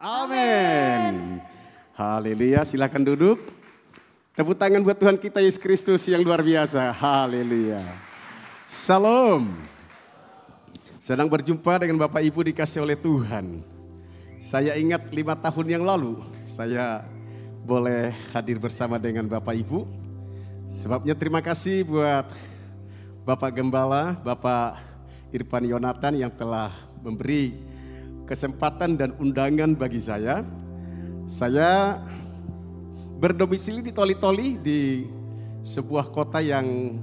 Amin. 0.00 1.44
Haleluya, 1.92 2.64
silakan 2.64 3.04
duduk. 3.04 3.36
Tepuk 4.32 4.56
tangan 4.56 4.80
buat 4.80 4.96
Tuhan 4.96 5.20
kita 5.20 5.44
Yesus 5.44 5.60
Kristus 5.60 6.08
yang 6.08 6.24
luar 6.24 6.40
biasa. 6.40 6.88
Haleluya. 6.88 7.84
Salam. 8.64 9.60
Sedang 11.04 11.28
berjumpa 11.28 11.84
dengan 11.84 12.00
Bapak 12.00 12.24
Ibu 12.24 12.48
dikasih 12.48 12.80
oleh 12.80 12.96
Tuhan. 12.96 13.60
Saya 14.40 14.72
ingat 14.80 15.04
lima 15.12 15.36
tahun 15.36 15.68
yang 15.68 15.84
lalu, 15.84 16.16
saya 16.48 17.04
boleh 17.68 18.16
hadir 18.32 18.56
bersama 18.56 18.96
dengan 18.96 19.28
Bapak 19.28 19.52
Ibu. 19.52 19.84
Sebabnya 20.72 21.12
terima 21.12 21.44
kasih 21.44 21.84
buat 21.84 22.24
Bapak 23.28 23.52
Gembala, 23.52 24.16
Bapak 24.24 24.80
Irfan 25.28 25.68
Yonatan 25.68 26.24
yang 26.24 26.32
telah 26.32 26.72
memberi 27.04 27.68
kesempatan 28.30 28.94
dan 28.94 29.10
undangan 29.18 29.74
bagi 29.74 29.98
saya. 29.98 30.46
Saya 31.26 31.98
berdomisili 33.18 33.82
di 33.82 33.90
Toli-Toli 33.90 34.54
di 34.62 34.80
sebuah 35.66 36.14
kota 36.14 36.38
yang 36.38 36.94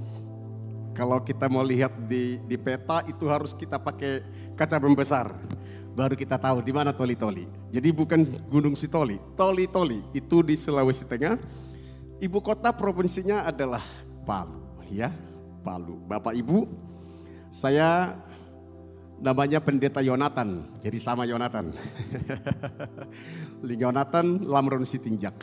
kalau 0.96 1.20
kita 1.20 1.46
mau 1.52 1.60
lihat 1.60 1.92
di, 2.08 2.40
di 2.48 2.56
peta 2.56 3.04
itu 3.04 3.28
harus 3.28 3.52
kita 3.52 3.76
pakai 3.76 4.24
kaca 4.56 4.80
pembesar. 4.80 5.36
Baru 5.92 6.16
kita 6.16 6.40
tahu 6.40 6.64
di 6.64 6.72
mana 6.72 6.96
Toli-Toli. 6.96 7.44
Jadi 7.76 7.88
bukan 7.92 8.24
Gunung 8.48 8.72
Sitoli, 8.72 9.20
Toli-Toli 9.36 10.00
itu 10.16 10.40
di 10.40 10.56
Sulawesi 10.56 11.04
Tengah. 11.04 11.36
Ibu 12.18 12.38
kota 12.40 12.72
provinsinya 12.74 13.46
adalah 13.46 13.84
Palu, 14.26 14.58
ya, 14.90 15.12
Palu. 15.62 16.02
Bapak 16.08 16.34
Ibu, 16.34 16.66
saya 17.46 18.18
namanya 19.18 19.58
pendeta 19.58 19.98
Yonatan, 19.98 20.78
jadi 20.78 20.98
sama 21.02 21.26
Yonatan. 21.26 21.74
Yonatan 23.82 24.46
Lamron 24.46 24.86
Sitinjak. 24.86 25.34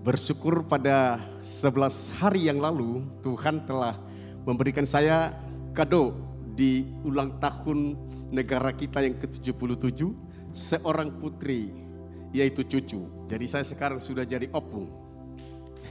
Bersyukur 0.00 0.64
pada 0.64 1.20
11 1.44 2.20
hari 2.20 2.48
yang 2.48 2.60
lalu 2.60 3.04
Tuhan 3.20 3.64
telah 3.68 4.00
memberikan 4.48 4.88
saya 4.88 5.36
kado 5.76 6.16
di 6.56 6.88
ulang 7.04 7.36
tahun 7.40 7.96
negara 8.32 8.72
kita 8.72 9.04
yang 9.04 9.16
ke-77 9.20 10.08
seorang 10.52 11.12
putri 11.20 11.72
yaitu 12.32 12.64
cucu. 12.64 13.04
Jadi 13.28 13.44
saya 13.44 13.64
sekarang 13.66 14.00
sudah 14.00 14.24
jadi 14.24 14.48
opung. 14.54 14.88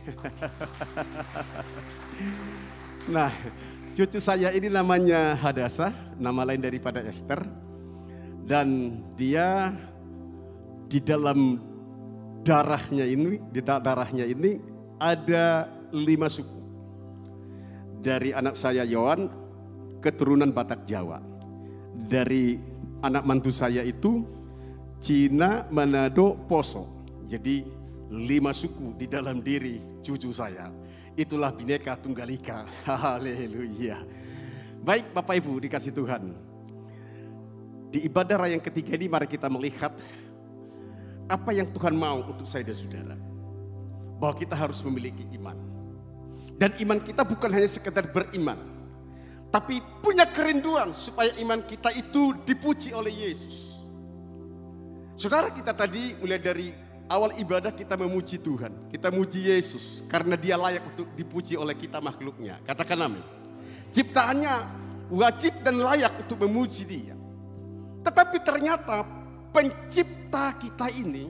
nah, 3.14 3.30
Cucu 4.00 4.16
saya 4.23 4.55
ini 4.55 4.72
namanya 4.72 5.36
Hadasa, 5.36 5.92
nama 6.16 6.47
lain 6.47 6.64
daripada 6.64 7.03
Esther. 7.03 7.44
Dan 8.47 8.95
dia 9.19 9.75
di 10.88 11.03
dalam 11.03 11.59
darahnya 12.39 13.03
ini, 13.03 13.44
di 13.52 13.59
darahnya 13.59 14.23
ini 14.23 14.55
ada 15.03 15.67
lima 15.92 16.31
suku. 16.31 16.64
Dari 18.00 18.31
anak 18.31 18.55
saya 18.55 18.88
Yohan, 18.88 19.27
keturunan 20.00 20.47
Batak 20.55 20.88
Jawa. 20.88 21.20
Dari 22.08 22.55
anak 23.03 23.27
mantu 23.27 23.52
saya 23.52 23.83
itu 23.83 24.23
Cina, 25.03 25.67
Manado, 25.75 26.39
Poso. 26.47 26.88
Jadi 27.27 27.67
lima 28.16 28.55
suku 28.55 28.95
di 28.95 29.11
dalam 29.11 29.44
diri 29.44 30.00
cucu 30.08 30.31
saya. 30.31 30.72
Itulah 31.20 31.52
bineka 31.52 32.00
tunggal 32.00 32.31
ika. 32.31 32.64
Haleluya. 32.88 34.00
Baik 34.80 35.12
Bapak 35.12 35.36
Ibu 35.44 35.59
dikasih 35.67 35.92
Tuhan. 35.92 36.31
Di 37.92 38.08
ibadah 38.08 38.48
raya 38.48 38.56
yang 38.56 38.64
ketiga 38.64 38.95
ini 38.95 39.11
mari 39.11 39.28
kita 39.28 39.52
melihat 39.52 39.92
apa 41.28 41.52
yang 41.52 41.67
Tuhan 41.76 41.92
mau 41.92 42.23
untuk 42.23 42.48
saya 42.48 42.64
dan 42.64 42.78
saudara. 42.80 43.17
Bahwa 44.16 44.31
kita 44.39 44.56
harus 44.56 44.80
memiliki 44.88 45.28
iman. 45.36 45.59
Dan 46.56 46.72
iman 46.88 47.03
kita 47.03 47.28
bukan 47.28 47.52
hanya 47.52 47.67
sekedar 47.67 48.08
beriman. 48.08 48.55
Tapi 49.52 49.83
punya 49.99 50.23
kerinduan 50.23 50.95
supaya 50.95 51.36
iman 51.44 51.60
kita 51.67 51.92
itu 51.99 52.32
dipuji 52.48 52.95
oleh 52.95 53.11
Yesus. 53.11 53.83
Saudara 55.20 55.52
kita 55.52 55.76
tadi 55.76 56.15
mulai 56.15 56.39
dari 56.39 56.71
awal 57.09 57.33
ibadah 57.42 57.73
kita 57.73 57.97
memuji 57.97 58.37
Tuhan. 58.37 58.93
Kita 58.93 59.09
muji 59.09 59.49
Yesus 59.49 60.05
karena 60.05 60.37
dia 60.37 60.55
layak 60.55 60.86
untuk 60.93 61.09
dipuji 61.17 61.58
oleh 61.58 61.73
kita 61.73 61.97
makhluknya. 61.99 62.61
Katakan 62.64 63.09
amin. 63.09 63.25
Ciptaannya 63.89 64.53
wajib 65.09 65.58
dan 65.65 65.81
layak 65.81 66.14
untuk 66.21 66.45
memuji 66.45 66.86
dia. 66.86 67.17
Tetapi 68.05 68.37
ternyata 68.45 69.03
pencipta 69.49 70.53
kita 70.61 70.87
ini 70.93 71.25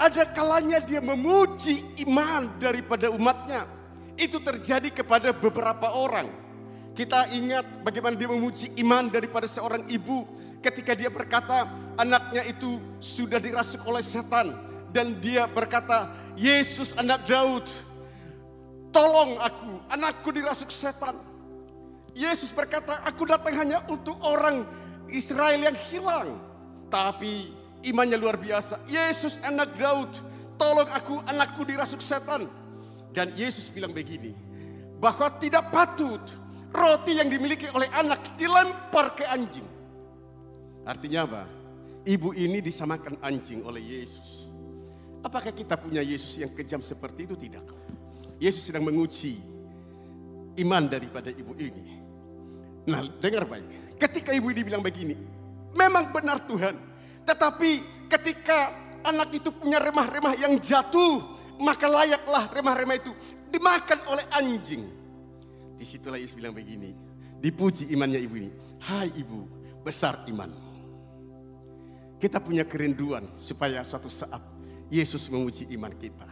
ada 0.00 0.24
kalanya 0.32 0.80
dia 0.80 1.04
memuji 1.04 1.84
iman 2.08 2.56
daripada 2.56 3.12
umatnya. 3.12 3.68
Itu 4.16 4.40
terjadi 4.40 4.88
kepada 4.90 5.30
beberapa 5.36 5.92
orang. 5.92 6.41
Kita 6.92 7.24
ingat 7.32 7.64
bagaimana 7.80 8.12
dia 8.12 8.28
memuji 8.28 8.68
iman 8.84 9.08
daripada 9.08 9.48
seorang 9.48 9.88
ibu 9.88 10.28
ketika 10.60 10.92
dia 10.92 11.08
berkata 11.08 11.64
anaknya 11.96 12.44
itu 12.44 12.76
sudah 13.00 13.40
dirasuk 13.40 13.80
oleh 13.88 14.04
setan. 14.04 14.52
Dan 14.92 15.16
dia 15.24 15.48
berkata 15.48 16.12
Yesus 16.36 16.92
anak 17.00 17.24
Daud 17.24 17.64
tolong 18.92 19.40
aku 19.40 19.72
anakku 19.88 20.28
dirasuk 20.36 20.68
setan. 20.68 21.16
Yesus 22.12 22.52
berkata 22.52 23.00
aku 23.08 23.24
datang 23.24 23.56
hanya 23.56 23.80
untuk 23.88 24.20
orang 24.20 24.68
Israel 25.08 25.64
yang 25.64 25.76
hilang 25.88 26.36
tapi 26.92 27.56
imannya 27.80 28.20
luar 28.20 28.36
biasa. 28.36 28.84
Yesus 28.84 29.40
anak 29.40 29.72
Daud 29.80 30.12
tolong 30.60 30.92
aku 30.92 31.24
anakku 31.24 31.64
dirasuk 31.64 32.04
setan. 32.04 32.44
Dan 33.16 33.32
Yesus 33.32 33.72
bilang 33.72 33.96
begini 33.96 34.36
bahwa 35.00 35.32
tidak 35.40 35.72
patut 35.72 36.20
roti 36.72 37.20
yang 37.20 37.28
dimiliki 37.28 37.68
oleh 37.70 37.88
anak 37.92 38.36
dilempar 38.40 39.12
ke 39.14 39.28
anjing 39.28 39.64
Artinya 40.82 41.20
apa? 41.26 41.42
Ibu 42.02 42.34
ini 42.34 42.58
disamakan 42.58 43.22
anjing 43.22 43.62
oleh 43.62 43.78
Yesus. 43.78 44.50
Apakah 45.22 45.54
kita 45.54 45.78
punya 45.78 46.02
Yesus 46.02 46.42
yang 46.42 46.50
kejam 46.50 46.82
seperti 46.82 47.30
itu? 47.30 47.38
Tidak. 47.38 47.62
Yesus 48.42 48.66
sedang 48.66 48.82
menguji 48.82 49.38
iman 50.58 50.90
daripada 50.90 51.30
ibu 51.30 51.54
ini. 51.54 52.02
Nah, 52.90 53.06
dengar 53.22 53.46
baik. 53.46 53.94
Ketika 53.94 54.34
ibu 54.34 54.50
ini 54.50 54.66
bilang 54.66 54.82
begini, 54.82 55.14
memang 55.78 56.10
benar 56.10 56.42
Tuhan. 56.50 56.74
Tetapi 57.22 57.70
ketika 58.10 58.74
anak 59.06 59.30
itu 59.30 59.54
punya 59.54 59.78
remah-remah 59.78 60.34
yang 60.34 60.58
jatuh, 60.58 61.22
maka 61.62 61.86
layaklah 61.86 62.50
remah-remah 62.50 62.98
itu 62.98 63.14
dimakan 63.54 64.02
oleh 64.10 64.26
anjing. 64.34 64.82
Di 65.82 65.98
situlah 65.98 66.14
Yesus 66.14 66.38
bilang 66.38 66.54
begini, 66.54 66.94
dipuji 67.42 67.90
imannya 67.90 68.22
ibu 68.22 68.38
ini. 68.38 68.54
Hai 68.86 69.10
ibu, 69.18 69.50
besar 69.82 70.14
iman. 70.30 70.54
Kita 72.22 72.38
punya 72.38 72.62
kerinduan 72.62 73.26
supaya 73.34 73.82
suatu 73.82 74.06
saat 74.06 74.38
Yesus 74.86 75.26
memuji 75.26 75.66
iman 75.74 75.90
kita. 75.90 76.22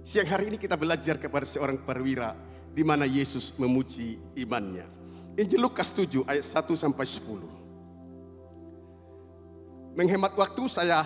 Siang 0.00 0.24
hari 0.24 0.48
ini 0.48 0.56
kita 0.56 0.80
belajar 0.80 1.20
kepada 1.20 1.44
seorang 1.44 1.84
perwira 1.84 2.32
di 2.72 2.80
mana 2.80 3.04
Yesus 3.04 3.60
memuji 3.60 4.16
imannya. 4.40 4.88
Injil 5.36 5.60
Lukas 5.60 5.92
7 5.92 6.24
ayat 6.24 6.40
1 6.40 6.72
sampai 6.72 7.04
10. 7.04 10.00
Menghemat 10.00 10.32
waktu 10.32 10.64
saya 10.72 11.04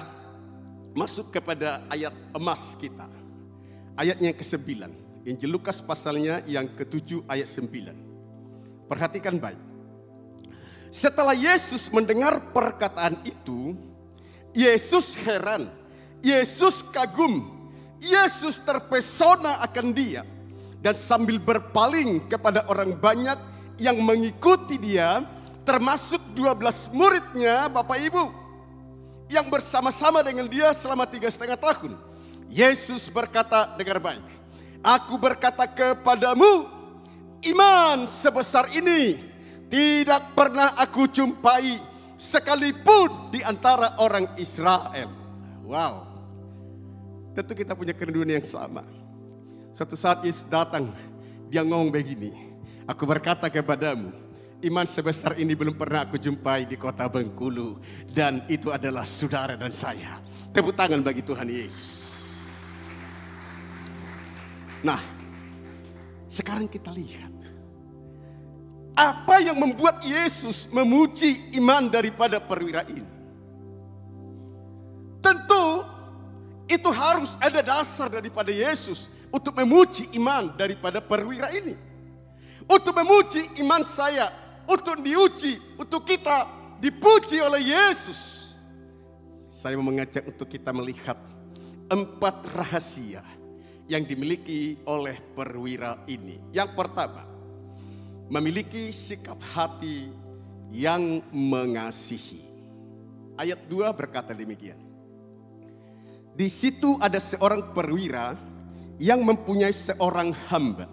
masuk 0.94 1.34
kepada 1.34 1.83
ayat 1.91 2.15
emas 2.31 2.78
kita. 2.78 3.10
Ayatnya 3.98 4.31
yang 4.31 4.38
ke-9. 4.38 5.03
Injil 5.26 5.59
Lukas 5.59 5.82
pasalnya 5.82 6.38
yang 6.47 6.70
ke-7 6.70 7.26
ayat 7.26 7.50
9. 7.50 8.87
Perhatikan 8.87 9.34
baik. 9.34 9.59
Setelah 10.87 11.34
Yesus 11.34 11.91
mendengar 11.91 12.38
perkataan 12.54 13.19
itu, 13.26 13.75
Yesus 14.54 15.18
heran, 15.18 15.66
Yesus 16.22 16.86
kagum, 16.95 17.42
Yesus 17.98 18.62
terpesona 18.62 19.59
akan 19.66 19.91
dia. 19.91 20.22
Dan 20.78 20.95
sambil 20.95 21.42
berpaling 21.42 22.30
kepada 22.30 22.62
orang 22.71 22.95
banyak 22.95 23.34
yang 23.83 23.98
mengikuti 23.98 24.78
dia, 24.78 25.27
termasuk 25.66 26.22
12 26.39 26.95
muridnya 26.95 27.66
Bapak 27.66 27.98
Ibu. 27.98 28.24
Yang 29.27 29.47
bersama-sama 29.51 30.22
dengan 30.22 30.47
dia 30.47 30.71
selama 30.71 31.03
tiga 31.03 31.27
setengah 31.27 31.59
tahun. 31.59 31.98
Yesus 32.47 33.10
berkata 33.10 33.74
dengar 33.74 33.98
baik. 33.98 34.46
Aku 34.86 35.18
berkata 35.18 35.66
kepadamu, 35.66 36.71
iman 37.42 38.06
sebesar 38.06 38.71
ini 38.71 39.18
tidak 39.66 40.30
pernah 40.38 40.78
aku 40.78 41.10
jumpai 41.10 41.83
sekalipun 42.15 43.34
di 43.34 43.42
antara 43.42 43.98
orang 43.98 44.30
Israel. 44.38 45.10
Wow. 45.66 46.06
Tentu 47.34 47.59
kita 47.59 47.74
punya 47.74 47.91
kerinduan 47.91 48.30
yang 48.30 48.47
sama. 48.47 48.86
Suatu 49.74 49.98
saat 49.98 50.22
Yesus 50.22 50.47
datang, 50.47 50.94
dia 51.50 51.66
ngomong 51.66 51.91
begini, 51.91 52.30
aku 52.86 53.03
berkata 53.10 53.50
kepadamu, 53.50 54.15
Iman 54.65 54.89
sebesar 54.89 55.36
ini 55.36 55.53
belum 55.53 55.77
pernah 55.77 56.09
aku 56.09 56.16
jumpai 56.16 56.65
di 56.65 56.80
kota 56.80 57.04
Bengkulu. 57.12 57.77
Dan 58.09 58.41
itu 58.48 58.72
adalah 58.72 59.04
saudara 59.04 59.53
dan 59.53 59.68
saya. 59.68 60.16
Tepuk 60.48 60.72
tangan 60.72 61.04
bagi 61.04 61.21
Tuhan 61.21 61.44
Yesus. 61.44 62.16
Nah, 64.84 65.01
sekarang 66.27 66.67
kita 66.67 66.91
lihat. 66.91 67.33
Apa 68.97 69.45
yang 69.45 69.61
membuat 69.61 70.01
Yesus 70.01 70.73
memuji 70.73 71.53
iman 71.61 71.84
daripada 71.93 72.41
perwira 72.41 72.81
ini? 72.89 73.05
Tentu 75.21 75.84
itu 76.65 76.89
harus 76.89 77.37
ada 77.37 77.61
dasar 77.61 78.09
daripada 78.09 78.49
Yesus 78.49 79.13
untuk 79.28 79.53
memuji 79.53 80.09
iman 80.17 80.57
daripada 80.57 81.05
perwira 81.05 81.53
ini. 81.53 81.77
Untuk 82.65 82.97
memuji 82.97 83.61
iman 83.61 83.84
saya, 83.84 84.33
untuk 84.65 84.99
diuji, 85.05 85.61
untuk 85.77 86.09
kita 86.09 86.49
dipuji 86.81 87.37
oleh 87.45 87.69
Yesus. 87.69 88.51
Saya 89.45 89.77
mengajak 89.77 90.25
untuk 90.25 90.49
kita 90.49 90.73
melihat 90.73 91.21
empat 91.93 92.49
rahasia 92.49 93.35
yang 93.86 94.03
dimiliki 94.03 94.78
oleh 94.86 95.18
perwira 95.34 96.03
ini. 96.10 96.38
Yang 96.50 96.74
pertama, 96.74 97.22
memiliki 98.27 98.91
sikap 98.91 99.38
hati 99.54 100.10
yang 100.74 101.22
mengasihi. 101.30 102.42
Ayat 103.38 103.62
2 103.71 103.86
berkata 103.94 104.34
demikian. 104.34 104.78
Di 106.36 106.53
situ 106.53 107.00
ada 107.00 107.16
seorang 107.16 107.72
perwira 107.72 108.36
yang 109.00 109.24
mempunyai 109.24 109.72
seorang 109.72 110.36
hamba 110.50 110.84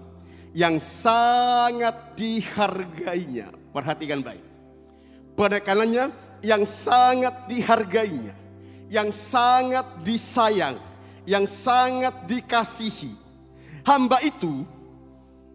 yang 0.54 0.78
sangat 0.78 2.16
dihargainya. 2.16 3.50
Perhatikan 3.74 4.22
baik. 4.22 4.46
Penekanannya 5.34 6.14
yang 6.46 6.62
sangat 6.62 7.50
dihargainya, 7.50 8.38
yang 8.86 9.10
sangat 9.10 9.84
disayang, 10.06 10.78
yang 11.24 11.48
sangat 11.48 12.28
dikasihi. 12.28 13.16
Hamba 13.84 14.20
itu 14.24 14.64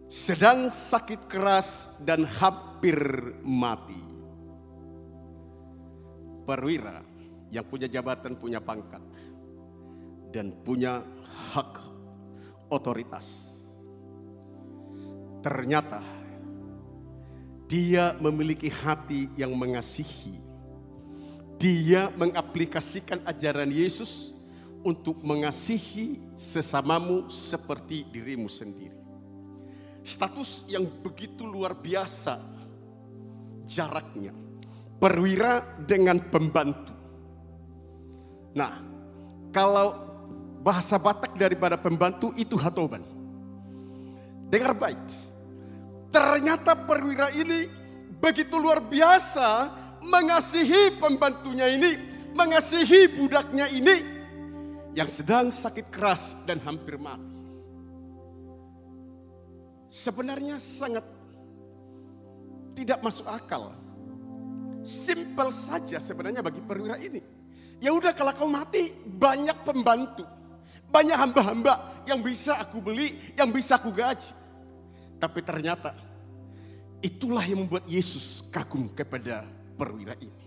sedang 0.09 0.73
sakit 0.73 1.29
keras 1.29 2.01
dan 2.01 2.25
hampir 2.25 2.97
mati. 3.45 3.97
Perwira 6.45 7.05
yang 7.53 7.65
punya 7.65 7.85
jabatan, 7.85 8.33
punya 8.37 8.57
pangkat, 8.57 9.01
dan 10.33 10.53
punya 10.65 11.05
hak 11.53 11.77
otoritas. 12.69 13.57
Ternyata 15.45 16.01
dia 17.69 18.17
memiliki 18.17 18.69
hati 18.69 19.29
yang 19.37 19.53
mengasihi. 19.53 20.41
Dia 21.61 22.09
mengaplikasikan 22.17 23.21
ajaran 23.29 23.69
Yesus 23.69 24.38
untuk 24.83 25.19
mengasihi 25.23 26.19
sesamamu 26.39 27.27
seperti 27.27 28.07
dirimu 28.07 28.47
sendiri. 28.47 28.95
Status 29.99 30.65
yang 30.71 30.87
begitu 31.03 31.43
luar 31.43 31.75
biasa 31.75 32.39
jaraknya. 33.67 34.31
Perwira 34.99 35.63
dengan 35.83 36.19
pembantu. 36.19 36.91
Nah, 38.55 38.83
kalau 39.51 39.95
bahasa 40.59 40.99
Batak 40.99 41.35
daripada 41.39 41.79
pembantu 41.79 42.35
itu 42.35 42.59
hatoban. 42.59 43.03
Dengar 44.51 44.75
baik. 44.75 44.99
Ternyata 46.09 46.73
perwira 46.73 47.29
ini 47.37 47.69
begitu 48.17 48.57
luar 48.57 48.81
biasa 48.81 49.69
mengasihi 50.03 50.97
pembantunya 50.97 51.69
ini, 51.69 51.95
mengasihi 52.33 53.13
budaknya 53.13 53.69
ini 53.69 54.18
yang 54.99 55.07
sedang 55.07 55.47
sakit 55.47 55.87
keras 55.87 56.35
dan 56.43 56.59
hampir 56.59 56.99
mati. 56.99 57.39
Sebenarnya 59.87 60.59
sangat 60.59 61.07
tidak 62.75 62.99
masuk 62.99 63.23
akal. 63.31 63.71
Simpel 64.83 65.55
saja 65.55 66.03
sebenarnya 66.03 66.43
bagi 66.43 66.59
perwira 66.59 66.99
ini. 66.99 67.23
Ya 67.79 67.95
udah 67.95 68.11
kalau 68.11 68.35
kau 68.35 68.51
mati 68.51 68.91
banyak 69.07 69.55
pembantu. 69.63 70.27
Banyak 70.91 71.15
hamba-hamba 71.15 72.03
yang 72.03 72.19
bisa 72.19 72.59
aku 72.59 72.83
beli, 72.83 73.15
yang 73.39 73.55
bisa 73.55 73.79
aku 73.79 73.95
gaji. 73.95 74.35
Tapi 75.15 75.39
ternyata 75.47 75.95
itulah 76.99 77.47
yang 77.47 77.63
membuat 77.63 77.87
Yesus 77.87 78.43
kagum 78.51 78.91
kepada 78.91 79.47
perwira 79.79 80.19
ini. 80.19 80.43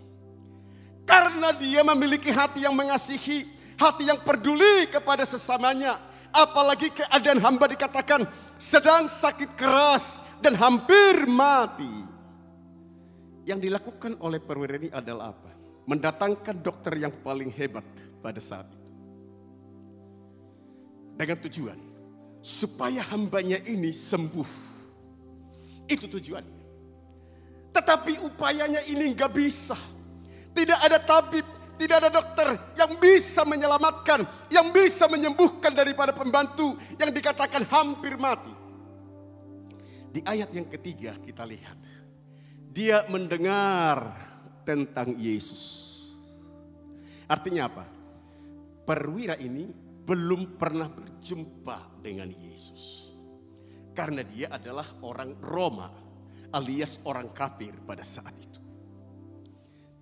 Karena 1.08 1.56
dia 1.56 1.80
memiliki 1.80 2.28
hati 2.28 2.68
yang 2.68 2.76
mengasihi, 2.76 3.61
hati 3.82 4.06
yang 4.06 4.22
peduli 4.22 4.86
kepada 4.86 5.26
sesamanya. 5.26 5.98
Apalagi 6.32 6.88
keadaan 6.94 7.42
hamba 7.42 7.68
dikatakan 7.68 8.24
sedang 8.56 9.10
sakit 9.10 9.58
keras 9.58 10.22
dan 10.38 10.54
hampir 10.54 11.26
mati. 11.26 12.06
Yang 13.42 13.68
dilakukan 13.68 14.16
oleh 14.22 14.38
perwira 14.38 14.78
ini 14.78 14.88
adalah 14.94 15.34
apa? 15.34 15.50
Mendatangkan 15.90 16.62
dokter 16.62 16.94
yang 16.94 17.10
paling 17.26 17.50
hebat 17.50 17.82
pada 18.22 18.38
saat 18.38 18.70
itu. 18.70 18.88
Dengan 21.18 21.38
tujuan 21.42 21.78
supaya 22.42 23.02
hambanya 23.14 23.58
ini 23.66 23.90
sembuh. 23.90 24.50
Itu 25.90 26.06
tujuannya. 26.06 26.62
Tetapi 27.72 28.12
upayanya 28.26 28.84
ini 28.86 29.10
nggak 29.14 29.32
bisa. 29.32 29.78
Tidak 30.52 30.78
ada 30.84 31.00
tabib, 31.00 31.46
tidak 31.82 31.98
ada 31.98 32.10
dokter 32.14 32.48
yang 32.78 32.94
bisa 33.02 33.42
menyelamatkan, 33.42 34.22
yang 34.54 34.70
bisa 34.70 35.10
menyembuhkan 35.10 35.74
daripada 35.74 36.14
pembantu 36.14 36.78
yang 36.94 37.10
dikatakan 37.10 37.66
hampir 37.66 38.14
mati. 38.14 38.54
Di 40.14 40.22
ayat 40.22 40.54
yang 40.54 40.70
ketiga 40.70 41.18
kita 41.18 41.42
lihat. 41.42 41.74
Dia 42.72 43.04
mendengar 43.10 44.14
tentang 44.62 45.18
Yesus. 45.18 45.90
Artinya 47.26 47.66
apa? 47.66 47.84
Perwira 48.86 49.34
ini 49.36 49.68
belum 50.06 50.56
pernah 50.56 50.86
berjumpa 50.86 51.98
dengan 52.00 52.30
Yesus. 52.30 53.10
Karena 53.92 54.24
dia 54.24 54.48
adalah 54.54 54.86
orang 55.04 55.36
Roma 55.42 55.90
alias 56.52 57.04
orang 57.04 57.32
kafir 57.34 57.76
pada 57.84 58.06
saat 58.06 58.32
itu. 58.38 58.51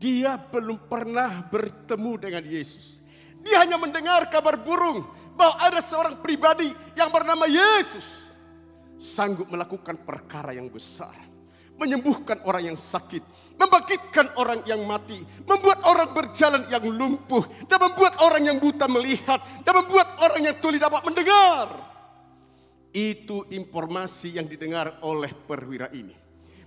Dia 0.00 0.40
belum 0.40 0.88
pernah 0.88 1.44
bertemu 1.44 2.12
dengan 2.16 2.44
Yesus. 2.48 3.04
Dia 3.44 3.60
hanya 3.60 3.76
mendengar 3.76 4.24
kabar 4.32 4.56
burung 4.56 5.04
bahwa 5.36 5.60
ada 5.60 5.84
seorang 5.84 6.16
pribadi 6.24 6.72
yang 6.96 7.12
bernama 7.12 7.44
Yesus 7.44 8.32
sanggup 9.00 9.48
melakukan 9.48 9.96
perkara 10.04 10.52
yang 10.52 10.68
besar, 10.68 11.12
menyembuhkan 11.80 12.40
orang 12.44 12.72
yang 12.72 12.78
sakit, 12.80 13.24
membangkitkan 13.56 14.36
orang 14.36 14.60
yang 14.68 14.84
mati, 14.84 15.20
membuat 15.48 15.80
orang 15.88 16.12
berjalan 16.12 16.64
yang 16.68 16.84
lumpuh, 16.84 17.44
dan 17.64 17.80
membuat 17.80 18.20
orang 18.20 18.44
yang 18.44 18.60
buta 18.60 18.84
melihat, 18.88 19.40
dan 19.64 19.72
membuat 19.84 20.20
orang 20.20 20.40
yang 20.44 20.56
tuli 20.60 20.76
dapat 20.76 21.00
mendengar. 21.04 21.68
Itu 22.92 23.48
informasi 23.48 24.36
yang 24.36 24.44
didengar 24.44 25.00
oleh 25.00 25.32
perwira 25.32 25.88
ini. 25.96 26.16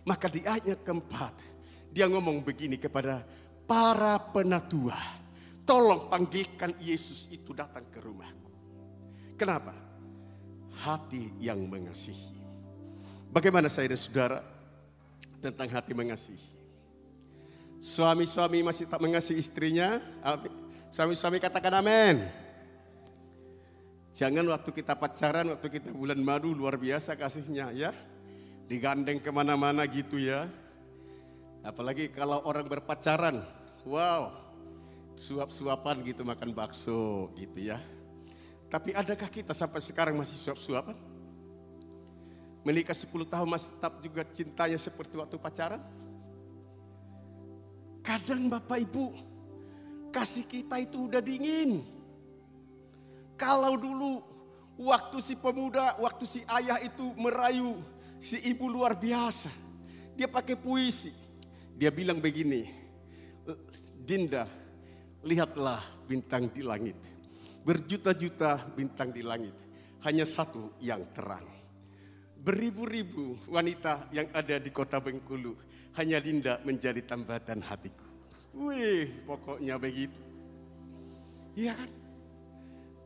Maka 0.04 0.26
di 0.26 0.42
ayat 0.42 0.82
keempat, 0.82 1.53
dia 1.94 2.10
ngomong 2.10 2.42
begini 2.42 2.82
kepada 2.82 3.22
para 3.70 4.18
penatua. 4.18 4.98
Tolong 5.64 6.10
panggilkan 6.12 6.76
Yesus 6.82 7.30
itu 7.32 7.56
datang 7.56 7.88
ke 7.88 8.02
rumahku. 8.02 8.52
Kenapa? 9.40 9.72
Hati 10.84 11.32
yang 11.40 11.64
mengasihi. 11.70 12.36
Bagaimana 13.32 13.72
saya 13.72 13.94
dan 13.94 14.02
saudara 14.02 14.40
tentang 15.40 15.70
hati 15.72 15.94
mengasihi? 15.96 16.52
Suami-suami 17.80 18.66
masih 18.66 18.90
tak 18.90 19.00
mengasihi 19.00 19.40
istrinya? 19.40 20.02
Suami-suami 20.92 21.40
katakan 21.40 21.80
amin. 21.80 22.26
Jangan 24.14 24.46
waktu 24.52 24.70
kita 24.76 24.94
pacaran, 24.98 25.56
waktu 25.56 25.68
kita 25.80 25.90
bulan 25.96 26.20
madu 26.20 26.52
luar 26.52 26.76
biasa 26.76 27.16
kasihnya 27.16 27.72
ya. 27.72 27.96
Digandeng 28.68 29.22
ke 29.24 29.32
mana-mana 29.32 29.88
gitu 29.88 30.20
ya 30.20 30.50
Apalagi 31.64 32.12
kalau 32.12 32.44
orang 32.44 32.68
berpacaran, 32.68 33.40
wow, 33.88 34.36
suap-suapan 35.16 36.04
gitu 36.04 36.28
makan 36.28 36.52
bakso 36.52 37.32
gitu 37.40 37.72
ya. 37.72 37.80
Tapi 38.68 38.92
adakah 38.92 39.32
kita 39.32 39.56
sampai 39.56 39.80
sekarang 39.80 40.20
masih 40.20 40.36
suap-suapan? 40.36 40.98
Menikah 42.68 42.96
10 42.96 43.08
tahun 43.28 43.48
masih 43.48 43.70
tetap 43.80 43.94
juga 44.04 44.22
cintanya 44.28 44.80
seperti 44.80 45.16
waktu 45.16 45.36
pacaran? 45.40 45.80
Kadang 48.04 48.52
Bapak 48.52 48.84
Ibu, 48.84 49.16
kasih 50.12 50.44
kita 50.44 50.84
itu 50.84 51.08
udah 51.08 51.24
dingin. 51.24 51.88
Kalau 53.40 53.80
dulu 53.80 54.20
waktu 54.76 55.24
si 55.24 55.40
pemuda, 55.40 55.96
waktu 56.00 56.28
si 56.28 56.40
ayah 56.52 56.84
itu 56.84 57.16
merayu 57.16 57.80
si 58.24 58.40
ibu 58.48 58.72
luar 58.72 58.96
biasa 58.96 59.52
Dia 60.14 60.30
pakai 60.30 60.54
puisi. 60.54 61.23
Dia 61.74 61.90
bilang 61.90 62.22
begini, 62.22 62.70
Dinda, 64.04 64.46
lihatlah 65.24 65.82
bintang 66.06 66.52
di 66.52 66.62
langit. 66.62 67.00
Berjuta-juta 67.64 68.60
bintang 68.76 69.16
di 69.16 69.24
langit. 69.24 69.56
Hanya 70.04 70.28
satu 70.28 70.76
yang 70.84 71.08
terang. 71.16 71.48
Beribu-ribu 72.44 73.40
wanita 73.48 74.12
yang 74.12 74.28
ada 74.36 74.60
di 74.60 74.68
kota 74.68 75.00
Bengkulu. 75.00 75.56
Hanya 75.96 76.20
Dinda 76.20 76.60
menjadi 76.68 77.00
tambatan 77.08 77.64
hatiku. 77.64 78.04
Wih, 78.54 79.08
pokoknya 79.24 79.80
begitu. 79.80 80.20
Iya 81.56 81.74
kan? 81.80 81.92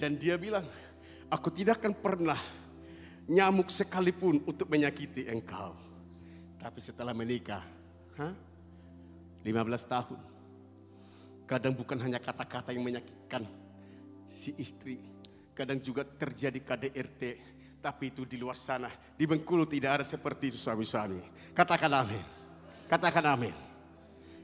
Dan 0.02 0.12
dia 0.18 0.36
bilang, 0.42 0.66
aku 1.30 1.54
tidak 1.54 1.84
akan 1.84 1.94
pernah 1.94 2.42
nyamuk 3.30 3.70
sekalipun 3.70 4.42
untuk 4.48 4.72
menyakiti 4.72 5.30
engkau. 5.30 5.76
Tapi 6.58 6.80
setelah 6.82 7.14
menikah, 7.14 7.62
huh? 8.18 8.34
15 9.48 9.88
tahun. 9.88 10.20
Kadang 11.48 11.72
bukan 11.72 11.96
hanya 12.04 12.20
kata-kata 12.20 12.76
yang 12.76 12.84
menyakitkan 12.84 13.48
si 14.28 14.52
istri. 14.60 15.00
Kadang 15.56 15.80
juga 15.80 16.04
terjadi 16.04 16.60
KDRT. 16.60 17.22
Tapi 17.80 18.12
itu 18.12 18.28
di 18.28 18.36
luar 18.36 18.60
sana. 18.60 18.92
Di 18.92 19.24
Bengkulu 19.24 19.64
tidak 19.64 20.04
ada 20.04 20.06
seperti 20.06 20.52
itu 20.52 20.60
suami-suami. 20.60 21.24
Katakan 21.56 21.88
amin. 21.96 22.26
Katakan 22.92 23.24
amin. 23.24 23.56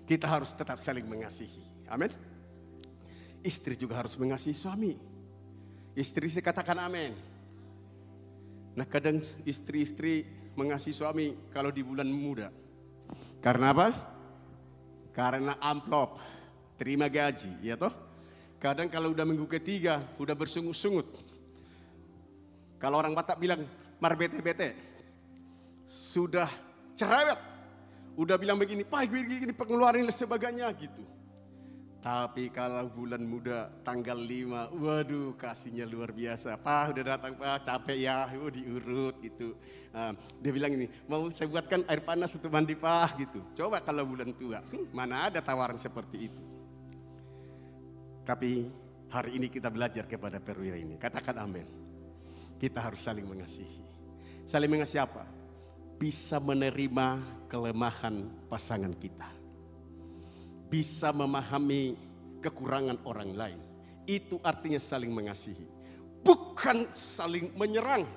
Kita 0.07 0.31
harus 0.31 0.55
tetap 0.55 0.79
saling 0.79 1.03
mengasihi. 1.03 1.91
Amin. 1.91 2.15
Istri 3.43 3.75
juga 3.75 4.00
harus 4.00 4.15
mengasihi 4.15 4.55
suami. 4.55 4.95
Istri 6.00 6.31
saya 6.31 6.48
katakan 6.48 6.79
amin. 6.79 7.12
Nah 8.79 8.88
kadang 8.88 9.19
istri-istri 9.43 10.24
mengasihi 10.55 10.95
suami 10.95 11.36
kalau 11.51 11.69
di 11.69 11.83
bulan 11.83 12.07
muda. 12.07 12.48
Karena 13.43 13.75
apa? 13.75 14.12
Karena 15.13 15.53
amplop, 15.62 16.17
terima 16.75 17.05
gaji, 17.05 17.53
ya 17.62 17.77
toh? 17.77 17.93
Kadang 18.58 18.89
kalau 18.89 19.13
udah 19.13 19.24
minggu 19.27 19.46
ketiga, 19.46 20.01
udah 20.17 20.34
bersungut-sungut. 20.34 21.05
Kalau 22.82 22.98
orang 22.98 23.13
Batak 23.13 23.38
bilang, 23.38 23.63
mar 24.01 24.17
bete-bete. 24.17 24.74
Sudah 25.86 26.50
cerewet. 26.98 27.38
Udah 28.17 28.38
bilang 28.38 28.58
begini, 28.58 28.86
pak 28.86 29.10
begini 29.10 29.53
pengeluaran 29.53 30.05
dan 30.05 30.13
sebagainya 30.13 30.67
gitu. 30.77 31.03
Tapi 32.03 32.51
kalau 32.51 32.91
bulan 32.91 33.24
muda 33.24 33.72
tanggal 33.79 34.19
5, 34.19 34.75
waduh 34.75 35.39
kasihnya 35.39 35.88
luar 35.88 36.12
biasa. 36.12 36.60
Pak 36.60 36.91
udah 36.91 37.15
datang 37.15 37.31
pak, 37.39 37.63
capek 37.63 37.95
ya, 37.95 38.27
oh, 38.43 38.51
diurut 38.51 39.15
gitu. 39.24 39.55
Uh, 39.95 40.12
dia 40.43 40.51
bilang 40.51 40.75
ini, 40.75 40.91
mau 41.07 41.31
saya 41.31 41.48
buatkan 41.48 41.88
air 41.88 42.03
panas 42.03 42.36
untuk 42.36 42.51
mandi 42.51 42.75
pak 42.75 43.24
gitu. 43.24 43.39
Coba 43.55 43.79
kalau 43.79 44.03
bulan 44.03 44.36
tua, 44.36 44.60
hmm, 44.60 44.91
mana 44.91 45.31
ada 45.31 45.39
tawaran 45.39 45.79
seperti 45.79 46.27
itu. 46.27 46.43
Tapi 48.27 48.67
hari 49.07 49.39
ini 49.39 49.48
kita 49.48 49.72
belajar 49.72 50.03
kepada 50.03 50.43
perwira 50.43 50.75
ini. 50.75 51.00
Katakan 51.00 51.39
amin. 51.39 51.63
Kita 52.60 52.83
harus 52.83 53.00
saling 53.00 53.24
mengasihi. 53.24 53.79
Saling 54.43 54.67
mengasihi 54.67 55.00
apa? 55.00 55.24
Bisa 55.95 56.36
menerima 56.43 57.24
kelemahan 57.48 58.27
pasangan 58.51 58.91
kita 58.91 59.42
bisa 60.74 61.13
memahami 61.13 61.94
kekurangan 62.42 62.98
orang 63.06 63.30
lain. 63.38 63.60
Itu 64.10 64.42
artinya 64.42 64.82
saling 64.82 65.13
mengasihi. 65.13 65.70
Bukan 66.25 66.89
saling 66.89 67.53
menyerang. 67.53 68.10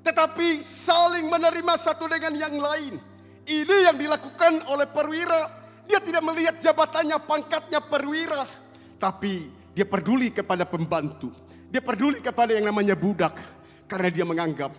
Tetapi 0.00 0.64
saling 0.64 1.28
menerima 1.28 1.74
satu 1.76 2.08
dengan 2.08 2.32
yang 2.32 2.56
lain. 2.56 2.96
Ini 3.44 3.92
yang 3.92 3.96
dilakukan 4.00 4.64
oleh 4.72 4.88
perwira. 4.88 5.52
Dia 5.84 6.00
tidak 6.00 6.24
melihat 6.24 6.56
jabatannya, 6.56 7.20
pangkatnya 7.28 7.84
perwira. 7.84 8.48
Tapi 8.96 9.52
dia 9.76 9.84
peduli 9.84 10.32
kepada 10.32 10.64
pembantu. 10.64 11.28
Dia 11.68 11.84
peduli 11.84 12.24
kepada 12.24 12.56
yang 12.56 12.72
namanya 12.72 12.96
budak. 12.96 13.36
Karena 13.84 14.08
dia 14.08 14.24
menganggap 14.24 14.72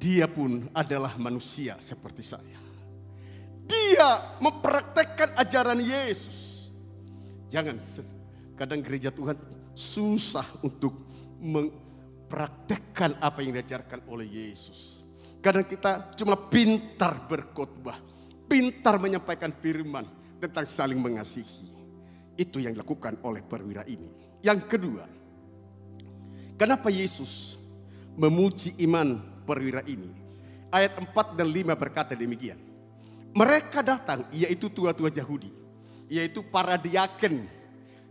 dia 0.00 0.24
pun 0.24 0.64
adalah 0.72 1.12
manusia 1.20 1.76
seperti 1.76 2.24
saya. 2.24 2.56
Dia 3.68 4.40
mempraktekkan 4.40 5.36
ajaran 5.36 5.76
Yesus 5.76 6.49
Jangan 7.50 7.82
kadang 8.54 8.78
gereja 8.78 9.10
Tuhan 9.10 9.34
susah 9.74 10.46
untuk 10.62 10.94
mempraktekkan 11.42 13.18
apa 13.18 13.42
yang 13.42 13.58
diajarkan 13.58 14.06
oleh 14.06 14.30
Yesus. 14.30 15.02
Kadang 15.42 15.66
kita 15.66 16.14
cuma 16.14 16.38
pintar 16.38 17.26
berkhotbah, 17.26 17.98
pintar 18.46 19.02
menyampaikan 19.02 19.50
firman 19.50 20.06
tentang 20.38 20.62
saling 20.62 21.02
mengasihi. 21.02 21.66
Itu 22.38 22.62
yang 22.62 22.78
dilakukan 22.78 23.18
oleh 23.26 23.42
perwira 23.42 23.82
ini. 23.82 24.06
Yang 24.46 24.70
kedua, 24.70 25.04
kenapa 26.54 26.86
Yesus 26.86 27.58
memuji 28.14 28.78
iman 28.86 29.18
perwira 29.42 29.82
ini? 29.90 30.14
Ayat 30.70 31.02
4 31.02 31.34
dan 31.34 31.50
5 31.50 31.74
berkata 31.74 32.14
demikian. 32.14 32.62
Mereka 33.34 33.82
datang, 33.82 34.22
yaitu 34.30 34.70
tua-tua 34.70 35.10
Yahudi 35.10 35.59
yaitu 36.10 36.42
para 36.42 36.74
diaken 36.74 37.46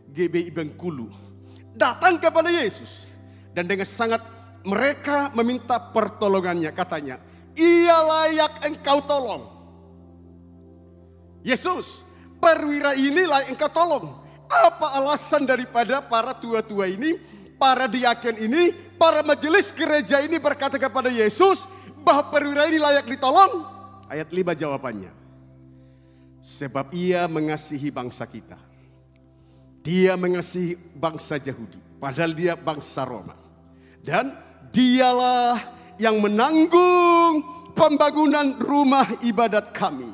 GBI 0.09 0.49
Bengkulu 0.55 1.29
datang 1.75 2.17
kepada 2.17 2.49
Yesus. 2.49 3.05
Dan 3.53 3.67
dengan 3.67 3.85
sangat 3.85 4.23
mereka 4.63 5.33
meminta 5.35 5.75
pertolongannya 5.79 6.69
katanya 6.71 7.19
ia 7.57 7.97
layak 7.99 8.53
engkau 8.71 9.03
tolong. 9.03 9.43
Yesus 11.43 12.07
perwira 12.39 12.95
ini 12.95 13.27
layak 13.27 13.51
engkau 13.51 13.71
tolong. 13.71 14.05
Apa 14.49 14.97
alasan 14.97 15.45
daripada 15.45 16.01
para 16.01 16.33
tua-tua 16.33 16.89
ini 16.89 17.19
para 17.59 17.85
diaken 17.85 18.49
ini 18.49 18.73
para 18.97 19.21
majelis 19.21 19.69
gereja 19.75 20.23
ini 20.23 20.41
berkata 20.41 20.79
kepada 20.81 21.11
Yesus 21.11 21.69
bahwa 22.01 22.31
perwira 22.33 22.65
ini 22.65 22.81
layak 22.81 23.05
ditolong? 23.05 23.65
Ayat 24.09 24.29
5 24.33 24.57
jawabannya 24.57 25.11
Sebab 26.39 26.95
ia 26.95 27.27
mengasihi 27.27 27.91
bangsa 27.91 28.23
kita. 28.23 28.55
Dia 29.83 30.15
mengasihi 30.15 30.79
bangsa 30.95 31.35
Yahudi. 31.39 31.79
Padahal 31.99 32.31
dia 32.31 32.55
bangsa 32.55 33.03
Roma. 33.03 33.35
Dan 33.99 34.31
dialah 34.71 35.59
yang 35.99 36.23
menanggung 36.23 37.43
pembangunan 37.75 38.55
rumah 38.55 39.07
ibadat 39.19 39.75
kami. 39.75 40.07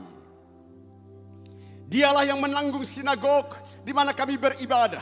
Dialah 1.85 2.25
yang 2.25 2.41
menanggung 2.41 2.81
sinagog 2.81 3.53
di 3.85 3.93
mana 3.93 4.09
kami 4.09 4.41
beribadah. 4.41 5.01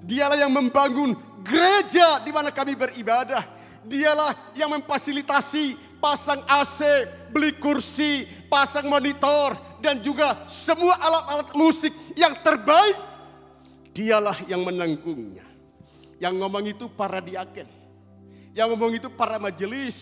Dialah 0.00 0.40
yang 0.40 0.50
membangun 0.50 1.12
gereja 1.44 2.24
di 2.24 2.32
mana 2.32 2.48
kami 2.48 2.72
beribadah. 2.72 3.44
Dialah 3.84 4.56
yang 4.56 4.72
memfasilitasi 4.72 5.91
pasang 6.02 6.42
AC, 6.50 6.82
beli 7.30 7.54
kursi, 7.54 8.26
pasang 8.50 8.90
monitor, 8.90 9.54
dan 9.78 10.02
juga 10.02 10.34
semua 10.50 10.98
alat-alat 10.98 11.54
musik 11.54 11.94
yang 12.18 12.34
terbaik, 12.42 12.98
dialah 13.94 14.34
yang 14.50 14.66
menanggungnya. 14.66 15.46
Yang 16.18 16.34
ngomong 16.42 16.64
itu 16.66 16.90
para 16.90 17.22
diaken, 17.22 17.70
yang 18.50 18.74
ngomong 18.74 18.98
itu 18.98 19.06
para 19.14 19.38
majelis, 19.38 19.98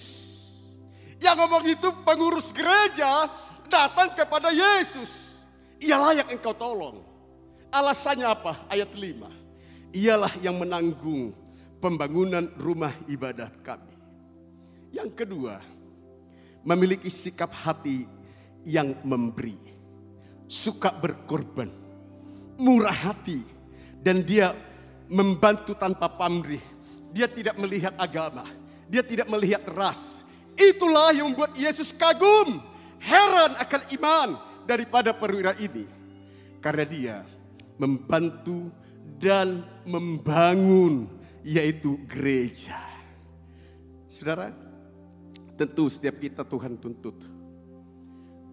yang 1.20 1.36
ngomong 1.36 1.68
itu 1.68 1.88
pengurus 2.00 2.48
gereja 2.48 3.28
datang 3.68 4.16
kepada 4.16 4.48
Yesus. 4.48 5.40
Ia 5.80 5.96
layak 5.96 6.32
engkau 6.32 6.52
tolong. 6.56 7.04
Alasannya 7.72 8.26
apa? 8.28 8.56
Ayat 8.68 8.92
5. 8.92 9.96
Ialah 9.96 10.32
yang 10.44 10.60
menanggung 10.60 11.32
pembangunan 11.80 12.52
rumah 12.60 12.92
ibadat 13.08 13.56
kami. 13.64 13.96
Yang 14.92 15.24
kedua, 15.24 15.62
memiliki 16.66 17.08
sikap 17.08 17.52
hati 17.52 18.04
yang 18.64 18.92
memberi 19.04 19.70
suka 20.50 20.90
berkorban, 20.90 21.70
murah 22.58 23.14
hati, 23.14 23.46
dan 24.02 24.26
dia 24.26 24.50
membantu 25.06 25.78
tanpa 25.78 26.10
pamrih. 26.10 26.60
Dia 27.14 27.30
tidak 27.30 27.54
melihat 27.54 27.94
agama, 27.94 28.42
dia 28.90 29.06
tidak 29.06 29.30
melihat 29.30 29.62
ras. 29.70 30.26
Itulah 30.58 31.14
yang 31.14 31.30
membuat 31.30 31.54
Yesus 31.54 31.94
kagum, 31.94 32.58
heran 32.98 33.54
akan 33.62 33.82
iman 33.94 34.28
daripada 34.66 35.14
perwira 35.14 35.54
ini. 35.62 35.86
Karena 36.58 36.84
dia 36.84 37.16
membantu 37.78 38.68
dan 39.22 39.64
membangun 39.86 41.08
yaitu 41.40 41.96
gereja. 42.04 42.76
Saudara, 44.10 44.52
tentu 45.60 45.92
setiap 45.92 46.16
kita 46.16 46.40
Tuhan 46.40 46.80
tuntut 46.80 47.20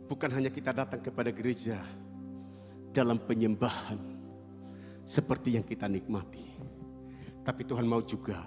Bukan 0.07 0.31
hanya 0.31 0.47
kita 0.47 0.71
datang 0.71 1.03
kepada 1.03 1.31
gereja 1.35 1.79
dalam 2.95 3.19
penyembahan 3.19 3.99
seperti 5.03 5.59
yang 5.59 5.67
kita 5.67 5.83
nikmati. 5.83 6.47
Tapi 7.43 7.67
Tuhan 7.67 7.83
mau 7.83 7.99
juga 7.99 8.39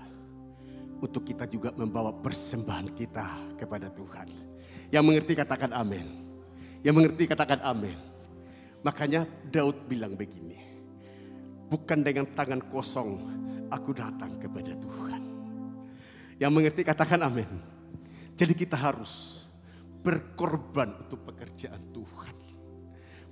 untuk 1.05 1.29
kita 1.29 1.45
juga 1.45 1.69
membawa 1.77 2.17
persembahan 2.17 2.97
kita 2.97 3.61
kepada 3.61 3.93
Tuhan. 3.93 4.29
Yang 4.89 5.05
mengerti 5.05 5.33
katakan 5.37 5.69
amin. 5.77 6.09
Yang 6.81 6.95
mengerti 6.97 7.29
katakan 7.29 7.61
amin. 7.61 8.01
Makanya 8.81 9.29
Daud 9.53 9.85
bilang 9.85 10.17
begini. 10.17 10.57
Bukan 11.69 12.01
dengan 12.01 12.25
tangan 12.33 12.65
kosong 12.73 13.21
aku 13.69 13.93
datang 13.93 14.41
kepada 14.41 14.73
Tuhan. 14.81 15.23
Yang 16.41 16.53
mengerti 16.57 16.83
katakan 16.89 17.21
amin. 17.21 17.80
Jadi 18.41 18.57
kita 18.57 18.73
harus 18.73 19.45
berkorban 20.01 20.97
untuk 21.05 21.29
pekerjaan 21.29 21.93
Tuhan. 21.93 22.37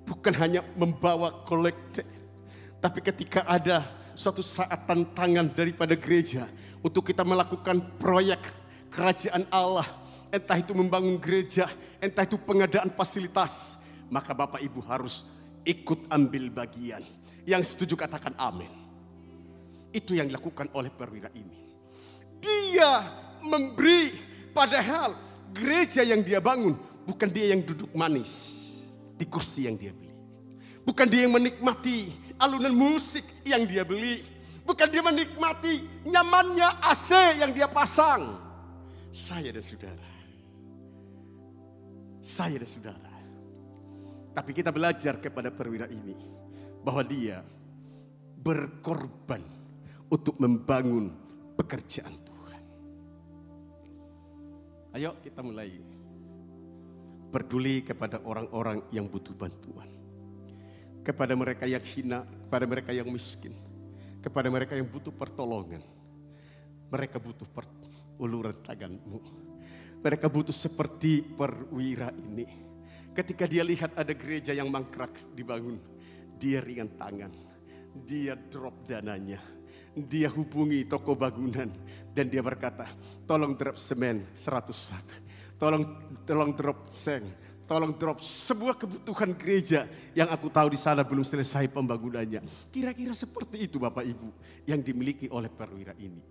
Bukan 0.05 0.35
hanya 0.37 0.61
membawa 0.77 1.49
kolekte. 1.49 2.05
Tapi 2.77 3.01
ketika 3.01 3.41
ada 3.49 3.89
suatu 4.13 4.45
saat 4.45 4.85
tantangan 4.85 5.49
daripada 5.49 5.97
gereja 5.97 6.45
untuk 6.85 7.09
kita 7.09 7.25
melakukan 7.25 7.81
proyek 7.97 8.37
kerajaan 8.93 9.49
Allah, 9.49 9.89
entah 10.29 10.61
itu 10.61 10.77
membangun 10.77 11.17
gereja, 11.17 11.73
entah 12.05 12.29
itu 12.29 12.37
pengadaan 12.37 12.93
fasilitas, 12.93 13.81
maka 14.13 14.37
Bapak 14.37 14.61
Ibu 14.61 14.85
harus 14.85 15.33
ikut 15.65 16.05
ambil 16.13 16.53
bagian. 16.53 17.01
Yang 17.49 17.73
setuju 17.73 18.05
katakan 18.05 18.37
amin. 18.37 18.69
Itu 19.89 20.13
yang 20.13 20.29
dilakukan 20.29 20.69
oleh 20.77 20.93
perwira 20.93 21.33
ini. 21.33 21.65
Dia 22.45 23.09
memberi 23.41 24.28
padahal 24.51 25.15
gereja 25.53 26.05
yang 26.05 26.21
dia 26.21 26.39
bangun 26.43 26.77
bukan 27.09 27.29
dia 27.33 27.57
yang 27.57 27.65
duduk 27.65 27.89
manis 27.97 28.65
di 29.17 29.27
kursi 29.27 29.67
yang 29.67 29.75
dia 29.75 29.91
beli. 29.91 30.15
Bukan 30.87 31.05
dia 31.11 31.27
yang 31.29 31.35
menikmati 31.35 32.13
alunan 32.41 32.73
musik 32.73 33.27
yang 33.45 33.67
dia 33.67 33.83
beli. 33.83 34.25
Bukan 34.65 34.89
dia 34.89 35.01
menikmati 35.01 36.05
nyamannya 36.05 36.69
AC 36.85 37.41
yang 37.41 37.53
dia 37.53 37.69
pasang. 37.69 38.37
Saya 39.09 39.49
dan 39.53 39.65
saudara. 39.65 40.11
Saya 42.21 42.57
dan 42.61 42.69
saudara. 42.69 43.15
Tapi 44.37 44.51
kita 44.53 44.71
belajar 44.71 45.17
kepada 45.19 45.49
perwira 45.49 45.89
ini. 45.89 46.15
Bahwa 46.85 47.03
dia 47.05 47.43
berkorban 48.39 49.43
untuk 50.09 50.37
membangun 50.41 51.11
pekerjaan. 51.59 52.28
Ayo 54.97 55.21
kita 55.21 55.45
mulai 55.45 55.69
peduli 57.29 57.85
kepada 57.85 58.25
orang-orang 58.25 58.81
yang 58.89 59.05
butuh 59.05 59.37
bantuan. 59.37 59.89
Kepada 61.05 61.33
mereka 61.37 61.65
yang 61.69 61.85
hina, 61.85 62.25
kepada 62.25 62.65
mereka 62.69 62.91
yang 62.93 63.09
miskin, 63.09 63.53
kepada 64.21 64.49
mereka 64.49 64.77
yang 64.77 64.89
butuh 64.89 65.13
pertolongan. 65.13 65.81
Mereka 66.89 67.21
butuh 67.21 67.45
per 67.53 67.69
uluran 68.17 68.57
tanganmu. 68.65 69.21
Mereka 70.01 70.27
butuh 70.27 70.55
seperti 70.55 71.21
perwira 71.21 72.09
ini. 72.17 72.49
Ketika 73.13 73.45
dia 73.45 73.67
lihat 73.67 73.93
ada 73.99 74.15
gereja 74.15 74.55
yang 74.55 74.71
mangkrak 74.71 75.11
dibangun, 75.35 75.77
dia 76.39 76.63
ringan 76.63 76.89
tangan. 76.97 77.33
Dia 78.07 78.39
drop 78.39 78.87
dananya. 78.87 79.58
Dia 80.07 80.31
hubungi 80.31 80.87
toko 80.87 81.19
bangunan 81.19 81.67
dan 82.15 82.27
dia 82.31 82.45
berkata, 82.45 82.87
tolong 83.27 83.59
drop 83.59 83.75
semen 83.75 84.23
100 84.37 84.71
sak. 84.71 85.07
Tolong 85.59 85.83
tolong 86.23 86.55
drop 86.55 86.87
seng, 86.87 87.27
tolong 87.67 87.91
drop 87.99 88.23
sebuah 88.23 88.79
kebutuhan 88.79 89.35
gereja 89.35 89.91
yang 90.15 90.31
aku 90.31 90.47
tahu 90.47 90.71
di 90.71 90.79
sana 90.79 91.03
belum 91.03 91.27
selesai 91.27 91.67
pembangunannya. 91.75 92.71
Kira-kira 92.71 93.11
seperti 93.11 93.67
itu 93.67 93.83
Bapak 93.83 94.07
Ibu 94.07 94.29
yang 94.71 94.79
dimiliki 94.79 95.27
oleh 95.29 95.51
perwira 95.51 95.99
ini. 95.99 96.23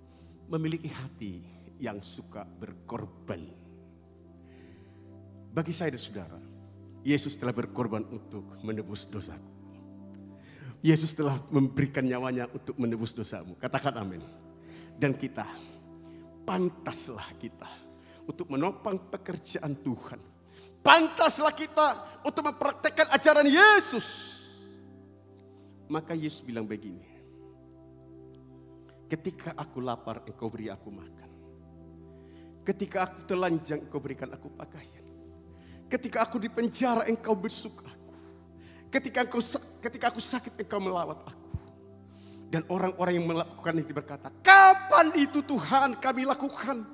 Memiliki 0.47 0.88
hati 0.88 1.43
yang 1.75 2.00
suka 2.00 2.47
berkorban. 2.47 3.43
Bagi 5.51 5.74
saya 5.75 5.91
dan 5.91 6.00
saudara, 6.00 6.39
Yesus 7.03 7.36
telah 7.36 7.51
berkorban 7.51 8.07
untuk 8.07 8.47
menebus 8.63 9.03
dosaku. 9.09 9.56
Yesus 10.86 11.13
telah 11.17 11.41
memberikan 11.50 12.05
nyawanya 12.05 12.46
untuk 12.53 12.77
menebus 12.77 13.12
dosamu. 13.12 13.57
Katakan 13.57 13.98
amin. 13.98 14.22
Dan 14.98 15.13
kita, 15.17 15.46
pantaslah 16.46 17.34
kita 17.38 17.69
untuk 18.30 18.49
menopang 18.54 18.97
pekerjaan 19.10 19.73
Tuhan. 19.82 20.21
Pantaslah 20.86 21.51
kita 21.51 21.88
untuk 22.21 22.45
mempraktekkan 22.45 23.10
ajaran 23.12 23.47
Yesus. 23.49 24.38
Maka 25.89 26.13
Yesus 26.13 26.45
bilang 26.45 26.67
begini. 26.67 27.04
Ketika 29.08 29.56
aku 29.56 29.80
lapar, 29.80 30.19
engkau 30.28 30.51
beri 30.51 30.67
aku 30.67 30.91
makan. 30.91 31.30
Ketika 32.67 33.08
aku 33.08 33.23
telanjang, 33.23 33.88
engkau 33.88 34.04
berikan 34.04 34.28
aku 34.36 34.51
pakaian. 34.51 35.06
Ketika 35.88 36.28
aku 36.28 36.36
di 36.36 36.51
penjara, 36.51 37.08
engkau 37.08 37.32
bersuka. 37.32 37.88
Ketika 38.88 39.28
aku, 39.28 39.39
ketika 39.84 40.06
aku 40.12 40.21
sakit, 40.23 40.56
engkau 40.63 40.80
melawat 40.80 41.19
aku. 41.28 41.47
Dan 42.47 42.63
orang-orang 42.71 43.13
yang 43.19 43.28
melakukan 43.28 43.76
itu 43.76 43.91
berkata, 43.91 44.32
kapan 44.39 45.12
itu 45.19 45.43
Tuhan 45.43 46.00
kami 46.00 46.23
lakukan? 46.23 46.88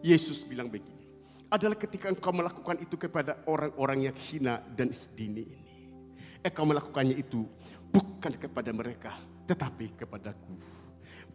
Yesus 0.00 0.48
bilang 0.48 0.72
begini, 0.72 1.04
adalah 1.52 1.76
ketika 1.76 2.08
engkau 2.08 2.32
melakukan 2.32 2.80
itu 2.80 2.96
kepada 2.96 3.44
orang-orang 3.44 4.08
yang 4.08 4.16
hina 4.16 4.64
dan 4.72 4.88
dini 5.12 5.44
ini. 5.44 5.74
Engkau 6.40 6.64
melakukannya 6.64 7.12
itu 7.12 7.44
bukan 7.92 8.32
kepada 8.40 8.72
mereka, 8.72 9.20
tetapi 9.44 10.00
kepadaku. 10.00 10.56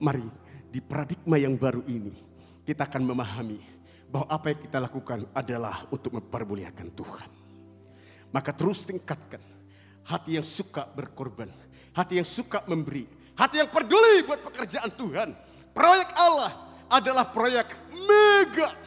Mari 0.01 0.25
di 0.73 0.81
paradigma 0.81 1.37
yang 1.37 1.53
baru 1.53 1.85
ini, 1.85 2.17
kita 2.65 2.89
akan 2.89 3.13
memahami 3.13 3.61
bahwa 4.09 4.25
apa 4.25 4.57
yang 4.57 4.59
kita 4.65 4.77
lakukan 4.81 5.29
adalah 5.37 5.85
untuk 5.93 6.17
mempermuliakan 6.17 6.89
Tuhan. 6.97 7.29
Maka 8.33 8.51
terus 8.57 8.89
tingkatkan 8.89 9.60
hati 10.05 10.37
yang 10.39 10.45
suka 10.45 10.87
berkorban, 10.89 11.49
hati 11.93 12.17
yang 12.21 12.27
suka 12.27 12.63
memberi, 12.69 13.05
hati 13.37 13.61
yang 13.61 13.69
peduli 13.69 14.25
buat 14.25 14.41
pekerjaan 14.45 14.91
Tuhan. 14.93 15.29
Proyek 15.71 16.09
Allah 16.19 16.51
adalah 16.91 17.25
proyek 17.31 17.67
mega 17.95 18.81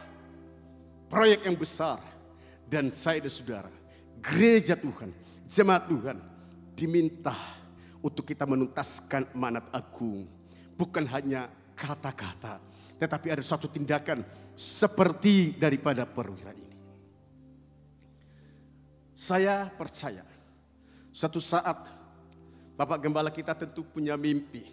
proyek 1.15 1.47
yang 1.47 1.55
besar. 1.55 2.01
Dan 2.65 2.89
saya 2.89 3.21
dan 3.21 3.31
saudara, 3.31 3.71
gereja 4.19 4.73
Tuhan, 4.73 5.13
jemaat 5.45 5.85
Tuhan, 5.85 6.17
diminta 6.73 7.31
untuk 8.01 8.25
kita 8.25 8.43
menuntaskan 8.43 9.31
manat 9.37 9.69
agung. 9.69 10.25
Bukan 10.75 11.05
hanya 11.07 11.47
kata-kata, 11.77 12.57
tetapi 12.97 13.31
ada 13.31 13.43
suatu 13.45 13.69
tindakan 13.69 14.25
seperti 14.57 15.55
daripada 15.55 16.09
perwira 16.09 16.51
ini. 16.57 16.73
Saya 19.13 19.69
percaya, 19.71 20.25
suatu 21.15 21.39
saat 21.39 21.95
Bapak 22.75 22.99
Gembala 22.99 23.31
kita 23.31 23.55
tentu 23.55 23.87
punya 23.87 24.19
mimpi 24.19 24.67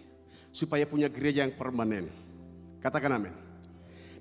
supaya 0.51 0.83
punya 0.83 1.07
gereja 1.07 1.47
yang 1.47 1.55
permanen. 1.55 2.11
Katakan 2.83 3.15
amin. 3.15 3.35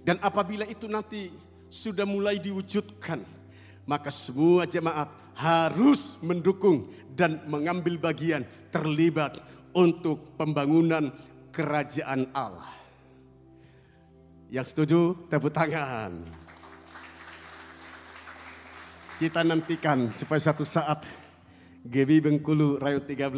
Dan 0.05 0.21
apabila 0.21 0.69
itu 0.69 0.85
nanti 0.85 1.33
sudah 1.65 2.05
mulai 2.05 2.37
diwujudkan, 2.37 3.25
maka 3.89 4.13
semua 4.13 4.69
jemaat 4.69 5.09
harus 5.33 6.21
mendukung 6.21 6.93
dan 7.17 7.41
mengambil 7.49 7.97
bagian 7.97 8.45
terlibat 8.69 9.41
untuk 9.73 10.37
pembangunan 10.37 11.09
kerajaan 11.49 12.29
Allah. 12.37 12.69
Yang 14.53 14.77
setuju 14.77 15.25
tepuk 15.25 15.49
tangan. 15.49 16.21
Kita 19.17 19.41
nantikan 19.41 20.13
supaya 20.13 20.41
satu 20.41 20.65
saat 20.65 21.01
GB 21.81 22.21
Bengkulu 22.21 22.77
Rayu 22.77 23.01
13 23.01 23.33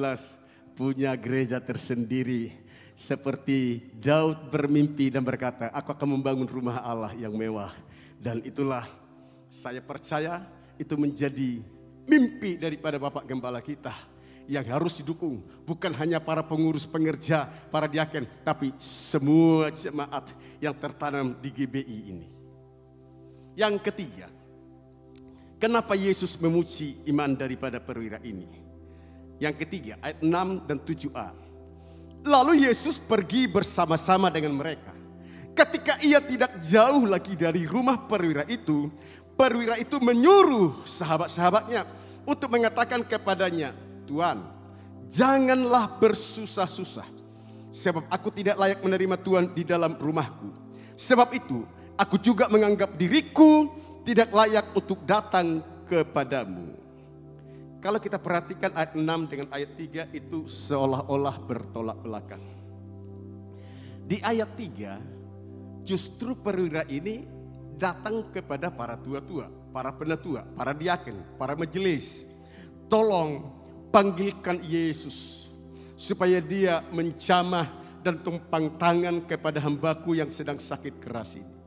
punya 0.75 1.15
gereja 1.15 1.63
tersendiri 1.63 2.51
seperti 2.93 3.89
Daud 3.97 4.51
bermimpi 4.53 5.09
dan 5.09 5.25
berkata, 5.25 5.71
aku 5.73 5.95
akan 5.95 6.19
membangun 6.19 6.45
rumah 6.45 6.83
Allah 6.83 7.15
yang 7.15 7.33
mewah 7.33 7.73
dan 8.21 8.43
itulah 8.45 8.85
saya 9.47 9.79
percaya 9.79 10.43
itu 10.75 10.93
menjadi 10.97 11.61
mimpi 12.03 12.59
daripada 12.59 12.99
Bapak 12.99 13.23
Gembala 13.23 13.63
kita 13.63 13.93
yang 14.47 14.65
harus 14.67 14.99
didukung. 14.99 15.39
Bukan 15.63 15.95
hanya 15.95 16.19
para 16.19 16.43
pengurus 16.43 16.83
pengerja, 16.83 17.47
para 17.71 17.87
diaken, 17.87 18.27
tapi 18.43 18.75
semua 18.79 19.71
jemaat 19.71 20.35
yang 20.59 20.75
tertanam 20.75 21.31
di 21.39 21.49
GBI 21.51 21.99
ini. 22.11 22.27
Yang 23.53 23.87
ketiga, 23.87 24.27
kenapa 25.63 25.95
Yesus 25.95 26.35
memuji 26.43 26.99
iman 27.07 27.31
daripada 27.31 27.79
perwira 27.79 28.19
ini? 28.19 28.51
Yang 29.39 29.63
ketiga, 29.63 29.95
ayat 30.03 30.19
6 30.19 30.67
dan 30.67 30.77
7a. 30.83 31.29
Lalu 32.27 32.67
Yesus 32.67 32.99
pergi 32.99 33.47
bersama-sama 33.47 34.27
dengan 34.27 34.55
mereka 34.55 34.93
Ketika 35.53 36.01
ia 36.01 36.17
tidak 36.17 36.57
jauh 36.65 37.05
lagi 37.05 37.37
dari 37.37 37.69
rumah 37.69 38.09
perwira 38.09 38.41
itu, 38.49 38.89
perwira 39.37 39.77
itu 39.77 40.01
menyuruh 40.01 40.81
sahabat-sahabatnya 40.81 41.85
untuk 42.25 42.49
mengatakan 42.49 43.05
kepadanya, 43.05 43.69
Tuhan, 44.09 44.41
janganlah 45.13 46.01
bersusah-susah. 46.01 47.05
Sebab 47.69 48.09
aku 48.09 48.33
tidak 48.33 48.57
layak 48.57 48.81
menerima 48.81 49.17
Tuhan 49.21 49.53
di 49.53 49.61
dalam 49.61 49.93
rumahku. 49.93 50.49
Sebab 50.97 51.29
itu, 51.37 51.61
aku 52.01 52.17
juga 52.17 52.49
menganggap 52.49 52.97
diriku 52.97 53.69
tidak 54.03 54.29
layak 54.35 54.67
untuk 54.75 54.99
datang 55.07 55.63
kepadamu. 55.87 56.75
kalau 57.83 57.99
kita 57.99 58.15
perhatikan 58.15 58.71
ayat 58.79 58.95
6 58.95 59.03
dengan 59.27 59.47
ayat 59.51 59.75
3 59.75 60.15
itu 60.15 60.47
seolah-olah 60.47 61.35
bertolak 61.43 61.99
belakang. 61.99 62.39
Di 64.07 64.23
ayat 64.23 64.55
3 64.55 65.83
justru 65.83 66.31
perwira 66.31 66.87
ini 66.87 67.27
datang 67.75 68.31
kepada 68.31 68.71
para 68.71 68.95
tua-tua, 68.95 69.51
para 69.75 69.91
penatua, 69.91 70.47
para 70.55 70.71
diaken, 70.71 71.35
para 71.35 71.59
majelis. 71.59 72.23
Tolong 72.87 73.51
panggilkan 73.91 74.63
Yesus 74.63 75.51
supaya 75.99 76.39
dia 76.39 76.79
mencamah 76.91 77.67
dan 77.99 78.19
tumpang 78.19 78.79
tangan 78.79 79.23
kepada 79.27 79.59
hambaku 79.59 80.19
yang 80.19 80.31
sedang 80.31 80.59
sakit 80.59 80.99
keras 81.03 81.35
ini. 81.39 81.62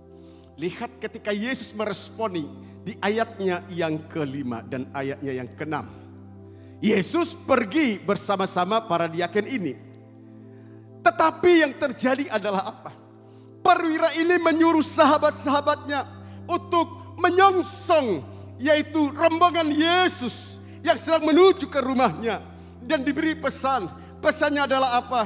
Lihat 0.56 0.96
ketika 0.96 1.36
Yesus 1.36 1.76
meresponi 1.76 2.48
di 2.80 2.96
ayatnya 3.04 3.60
yang 3.68 4.00
kelima 4.08 4.64
dan 4.64 4.88
ayatnya 4.96 5.32
yang 5.44 5.48
keenam. 5.52 5.84
Yesus 6.80 7.36
pergi 7.36 8.00
bersama-sama 8.00 8.80
para 8.84 9.04
diaken 9.04 9.46
ini. 9.48 9.74
Tetapi 11.04 11.52
yang 11.60 11.72
terjadi 11.76 12.32
adalah 12.32 12.72
apa? 12.72 12.92
Perwira 13.60 14.14
ini 14.16 14.40
menyuruh 14.40 14.84
sahabat-sahabatnya 14.84 16.08
untuk 16.48 17.18
menyongsong 17.20 18.24
yaitu 18.56 19.12
rombongan 19.12 19.68
Yesus 19.68 20.64
yang 20.80 20.96
sedang 20.96 21.28
menuju 21.28 21.68
ke 21.68 21.82
rumahnya 21.84 22.40
dan 22.80 23.04
diberi 23.04 23.36
pesan. 23.36 23.92
Pesannya 24.24 24.64
adalah 24.64 25.04
apa? 25.04 25.22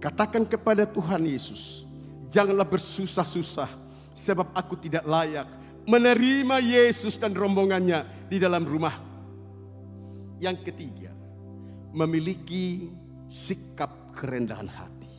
Katakan 0.00 0.46
kepada 0.48 0.86
Tuhan 0.88 1.26
Yesus, 1.26 1.84
janganlah 2.30 2.64
bersusah-susah 2.64 3.85
sebab 4.16 4.56
aku 4.56 4.80
tidak 4.80 5.04
layak 5.04 5.44
menerima 5.84 6.56
Yesus 6.64 7.20
dan 7.20 7.36
rombongannya 7.36 8.32
di 8.32 8.40
dalam 8.40 8.64
rumah. 8.64 8.96
Yang 10.40 10.72
ketiga, 10.72 11.12
memiliki 11.92 12.88
sikap 13.28 14.16
kerendahan 14.16 14.72
hati. 14.72 15.12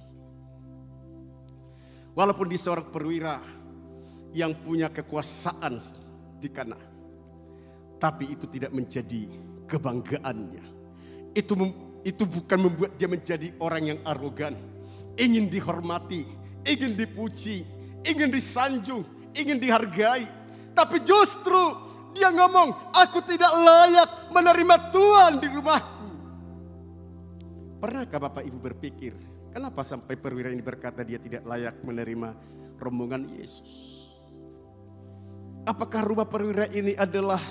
Walaupun 2.17 2.49
di 2.49 2.57
seorang 2.57 2.89
perwira 2.89 3.37
yang 4.33 4.57
punya 4.57 4.89
kekuasaan 4.89 5.77
di 6.41 6.49
kana, 6.49 6.77
tapi 8.01 8.33
itu 8.33 8.49
tidak 8.49 8.73
menjadi 8.73 9.29
kebanggaannya. 9.69 10.65
Itu 11.37 11.53
itu 12.01 12.23
bukan 12.25 12.59
membuat 12.65 12.97
dia 12.97 13.05
menjadi 13.05 13.53
orang 13.61 13.93
yang 13.93 13.99
arogan, 14.05 14.57
ingin 15.17 15.49
dihormati, 15.49 16.25
ingin 16.65 16.97
dipuji, 16.97 17.76
ingin 18.03 18.29
disanjung, 18.29 19.01
ingin 19.33 19.57
dihargai. 19.57 20.25
Tapi 20.73 21.01
justru 21.01 21.57
dia 22.17 22.33
ngomong, 22.33 22.93
aku 22.93 23.21
tidak 23.25 23.49
layak 23.53 24.09
menerima 24.33 24.75
Tuhan 24.89 25.33
di 25.37 25.47
rumahku. 25.53 26.09
Pernahkah 27.77 28.17
Bapak 28.17 28.41
Ibu 28.41 28.57
berpikir, 28.57 29.13
kenapa 29.53 29.85
sampai 29.85 30.17
perwira 30.17 30.49
ini 30.49 30.65
berkata 30.65 31.05
dia 31.05 31.21
tidak 31.21 31.45
layak 31.45 31.77
menerima 31.85 32.33
rombongan 32.81 33.37
Yesus? 33.37 34.01
Apakah 35.67 36.01
rumah 36.01 36.25
perwira 36.25 36.65
ini 36.73 36.97
adalah 36.97 37.41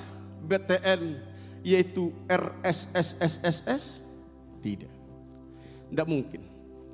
BTN 0.42 1.20
yaitu 1.62 2.10
RSSSSS? 2.26 4.02
Tidak. 4.64 4.94
Tidak 5.94 6.06
mungkin. 6.08 6.42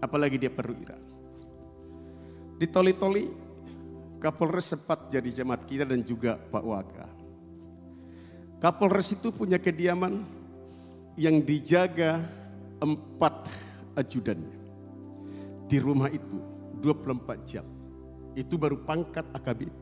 Apalagi 0.02 0.36
dia 0.36 0.52
perwira. 0.52 0.98
Di 2.60 2.66
Toli-Toli, 2.68 3.41
Kapolres 4.22 4.70
sempat 4.70 5.10
jadi 5.10 5.42
jemaat 5.42 5.66
kita 5.66 5.82
dan 5.82 6.06
juga 6.06 6.38
Pak 6.38 6.62
Waka. 6.62 7.06
Kapolres 8.62 9.10
itu 9.18 9.34
punya 9.34 9.58
kediaman 9.58 10.22
yang 11.18 11.42
dijaga 11.42 12.22
empat 12.78 13.50
ajudannya. 13.98 14.62
Di 15.66 15.82
rumah 15.82 16.06
itu 16.06 16.38
24 16.78 17.50
jam. 17.50 17.66
Itu 18.38 18.54
baru 18.54 18.78
pangkat 18.86 19.26
AKBP. 19.34 19.80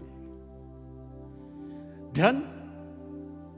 Dan 2.17 2.41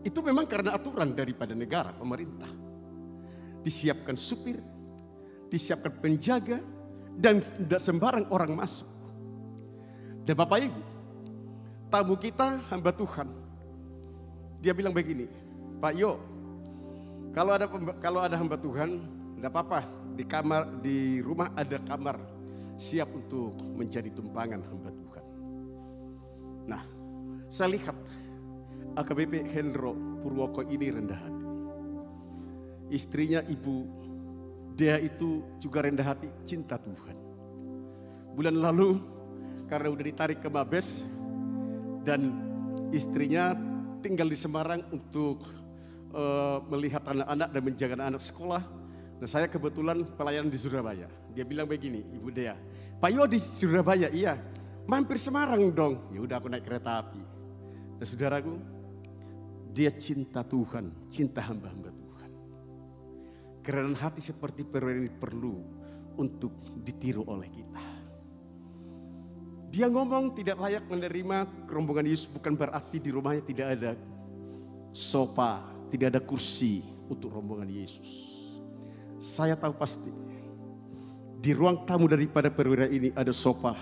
itu 0.02 0.18
memang 0.18 0.50
karena 0.50 0.74
aturan 0.74 1.14
daripada 1.14 1.54
negara, 1.54 1.94
pemerintah. 1.94 2.50
Disiapkan 3.62 4.18
supir, 4.18 4.58
disiapkan 5.46 5.94
penjaga, 6.02 6.58
dan 7.14 7.38
tidak 7.38 7.78
sembarang 7.78 8.26
orang 8.34 8.58
masuk. 8.58 9.01
Dan 10.22 10.38
Bapak 10.38 10.58
Ibu, 10.62 10.80
tamu 11.90 12.14
kita 12.14 12.62
hamba 12.70 12.94
Tuhan. 12.94 13.26
Dia 14.62 14.70
bilang 14.70 14.94
begini, 14.94 15.26
Pak 15.82 15.92
Yo, 15.98 16.22
kalau 17.34 17.58
ada 17.58 17.66
kalau 17.98 18.20
ada 18.22 18.38
hamba 18.38 18.54
Tuhan, 18.54 19.02
tidak 19.34 19.50
apa-apa. 19.50 19.82
Di 20.14 20.22
kamar, 20.28 20.68
di 20.84 21.18
rumah 21.24 21.50
ada 21.58 21.80
kamar 21.82 22.20
siap 22.78 23.10
untuk 23.10 23.58
menjadi 23.74 24.12
tumpangan 24.14 24.62
hamba 24.62 24.90
Tuhan. 24.94 25.24
Nah, 26.70 26.82
saya 27.50 27.74
lihat 27.74 27.96
AKBP 28.94 29.50
Hendro 29.50 29.98
Purwoko 30.22 30.62
ini 30.62 30.92
rendah 30.92 31.18
hati. 31.18 31.46
Istrinya 32.92 33.40
ibu 33.48 33.88
dia 34.78 35.00
itu 35.02 35.42
juga 35.58 35.82
rendah 35.82 36.14
hati 36.14 36.28
cinta 36.46 36.78
Tuhan. 36.78 37.16
Bulan 38.38 38.56
lalu 38.56 39.00
karena 39.72 39.88
udah 39.88 40.04
ditarik 40.04 40.38
ke 40.44 40.52
Mabes 40.52 41.00
dan 42.04 42.36
istrinya 42.92 43.56
tinggal 44.04 44.28
di 44.28 44.36
Semarang 44.36 44.84
untuk 44.92 45.48
uh, 46.12 46.60
melihat 46.68 47.00
anak-anak 47.08 47.48
dan 47.48 47.62
menjaga 47.64 47.92
anak-anak 47.96 48.20
sekolah. 48.20 48.62
Dan 49.16 49.28
saya 49.30 49.48
kebetulan 49.48 50.04
pelayanan 50.12 50.52
di 50.52 50.60
Surabaya. 50.60 51.08
Dia 51.32 51.48
bilang 51.48 51.64
begini, 51.64 52.04
Ibu 52.04 52.28
Dea, 52.28 52.52
Pak 53.00 53.10
Yo 53.16 53.24
di 53.24 53.40
Surabaya, 53.40 54.12
iya. 54.12 54.36
Mampir 54.84 55.16
Semarang 55.16 55.72
dong. 55.72 56.12
Ya 56.12 56.20
udah 56.20 56.36
aku 56.36 56.52
naik 56.52 56.68
kereta 56.68 57.00
api. 57.00 57.22
Dan 57.96 58.04
saudaraku, 58.04 58.60
dia 59.72 59.88
cinta 59.94 60.44
Tuhan, 60.44 60.92
cinta 61.08 61.40
hamba-hamba 61.40 61.94
Tuhan. 61.94 62.30
Kerenan 63.64 63.96
hati 63.96 64.20
seperti 64.20 64.66
perlu 64.66 65.64
untuk 66.18 66.50
ditiru 66.82 67.24
oleh 67.24 67.48
kita. 67.48 67.91
Dia 69.72 69.88
ngomong 69.88 70.36
tidak 70.36 70.60
layak 70.60 70.84
menerima 70.84 71.48
rombongan 71.64 72.04
Yesus 72.04 72.28
bukan 72.28 72.52
berarti 72.52 73.00
di 73.00 73.08
rumahnya 73.08 73.40
tidak 73.40 73.66
ada 73.72 73.92
sofa, 74.92 75.64
tidak 75.88 76.12
ada 76.12 76.20
kursi 76.20 76.84
untuk 77.08 77.32
rombongan 77.32 77.72
Yesus. 77.72 78.36
Saya 79.16 79.56
tahu 79.56 79.72
pasti 79.72 80.12
di 81.40 81.56
ruang 81.56 81.88
tamu 81.88 82.04
daripada 82.04 82.52
perwira 82.52 82.84
ini 82.84 83.16
ada 83.16 83.32
sofa 83.32 83.72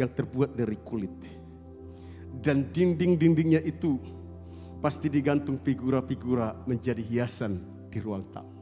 yang 0.00 0.08
terbuat 0.08 0.56
dari 0.56 0.80
kulit. 0.80 1.12
Dan 2.40 2.72
dinding-dindingnya 2.72 3.60
itu 3.68 4.00
pasti 4.80 5.12
digantung 5.12 5.60
figura-figura 5.60 6.56
menjadi 6.64 7.04
hiasan 7.04 7.60
di 7.92 8.00
ruang 8.00 8.24
tamu. 8.32 8.56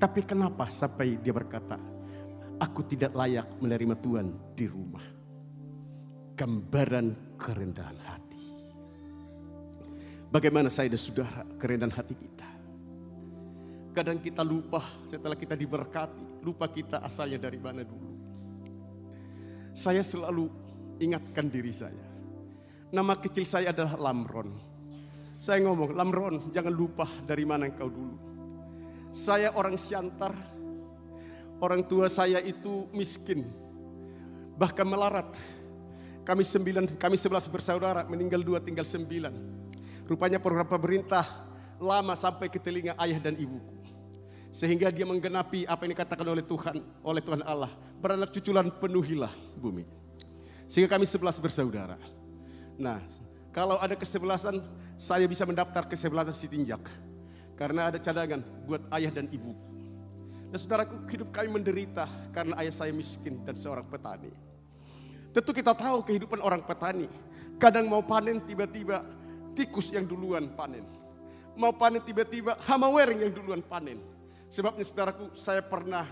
Tapi 0.00 0.24
kenapa 0.24 0.72
sampai 0.72 1.20
dia 1.20 1.36
berkata, 1.36 1.76
aku 2.56 2.88
tidak 2.88 3.12
layak 3.12 3.52
menerima 3.60 4.00
Tuhan 4.00 4.32
di 4.56 4.64
rumah 4.64 5.15
gambaran 6.36 7.40
kerendahan 7.40 7.96
hati. 8.04 8.42
Bagaimana 10.28 10.68
saya 10.68 10.92
dan 10.92 11.00
saudara 11.00 11.42
kerendahan 11.56 11.96
hati 11.96 12.12
kita? 12.12 12.48
Kadang 13.96 14.20
kita 14.20 14.44
lupa 14.44 14.84
setelah 15.08 15.32
kita 15.32 15.56
diberkati, 15.56 16.44
lupa 16.44 16.68
kita 16.68 17.00
asalnya 17.00 17.40
dari 17.40 17.56
mana 17.56 17.80
dulu. 17.80 18.12
Saya 19.72 20.04
selalu 20.04 20.52
ingatkan 21.00 21.48
diri 21.48 21.72
saya. 21.72 22.04
Nama 22.92 23.16
kecil 23.16 23.48
saya 23.48 23.72
adalah 23.72 23.96
Lamron. 23.96 24.52
Saya 25.40 25.64
ngomong, 25.64 25.96
Lamron 25.96 26.52
jangan 26.52 26.72
lupa 26.76 27.08
dari 27.24 27.48
mana 27.48 27.64
engkau 27.64 27.88
dulu. 27.88 28.16
Saya 29.16 29.56
orang 29.56 29.80
Siantar, 29.80 30.36
orang 31.64 31.80
tua 31.88 32.12
saya 32.12 32.44
itu 32.44 32.84
miskin, 32.92 33.48
bahkan 34.60 34.84
melarat 34.84 35.32
kami 36.26 36.42
sembilan, 36.42 36.98
kami 36.98 37.14
sebelas 37.14 37.46
bersaudara, 37.46 38.02
meninggal 38.10 38.42
dua, 38.42 38.58
tinggal 38.58 38.82
sembilan. 38.82 39.30
Rupanya 40.10 40.42
program 40.42 40.66
pemerintah 40.66 41.22
lama 41.78 42.18
sampai 42.18 42.50
ke 42.50 42.58
telinga 42.58 42.98
ayah 42.98 43.22
dan 43.22 43.38
ibuku. 43.38 43.78
Sehingga 44.50 44.90
dia 44.90 45.06
menggenapi 45.06 45.70
apa 45.70 45.86
yang 45.86 45.94
dikatakan 45.94 46.26
oleh 46.26 46.42
Tuhan, 46.42 46.82
oleh 47.06 47.22
Tuhan 47.22 47.46
Allah. 47.46 47.70
Beranak 48.02 48.34
cuculan 48.34 48.66
penuhilah 48.74 49.30
bumi. 49.54 49.86
Sehingga 50.66 50.98
kami 50.98 51.06
sebelas 51.06 51.38
bersaudara. 51.38 51.94
Nah, 52.74 52.98
kalau 53.54 53.78
ada 53.78 53.94
kesebelasan, 53.94 54.58
saya 54.98 55.30
bisa 55.30 55.46
mendaftar 55.46 55.86
kesebelasan 55.86 56.34
Sitinjak. 56.34 56.82
Karena 57.54 57.86
ada 57.86 58.02
cadangan 58.02 58.42
buat 58.66 58.82
ayah 58.98 59.14
dan 59.14 59.30
ibu. 59.30 59.54
Dan 60.50 60.58
saudaraku, 60.58 61.06
hidup 61.06 61.30
kami 61.30 61.54
menderita 61.54 62.10
karena 62.34 62.58
ayah 62.58 62.74
saya 62.74 62.90
miskin 62.90 63.46
dan 63.46 63.54
seorang 63.54 63.86
petani. 63.86 64.45
Tentu 65.36 65.52
kita 65.52 65.76
tahu 65.76 66.00
kehidupan 66.00 66.40
orang 66.40 66.64
petani. 66.64 67.12
Kadang 67.60 67.84
mau 67.92 68.00
panen 68.00 68.40
tiba-tiba 68.40 69.04
tikus 69.52 69.92
yang 69.92 70.08
duluan 70.08 70.48
panen. 70.56 70.80
mau 71.56 71.72
panen 71.72 72.04
tiba-tiba 72.04 72.56
hama 72.68 72.88
wering 72.88 73.20
yang 73.24 73.32
duluan 73.32 73.60
panen. 73.64 74.00
Sebabnya 74.48 74.84
saudaraku, 74.84 75.32
saya 75.32 75.64
pernah 75.64 76.04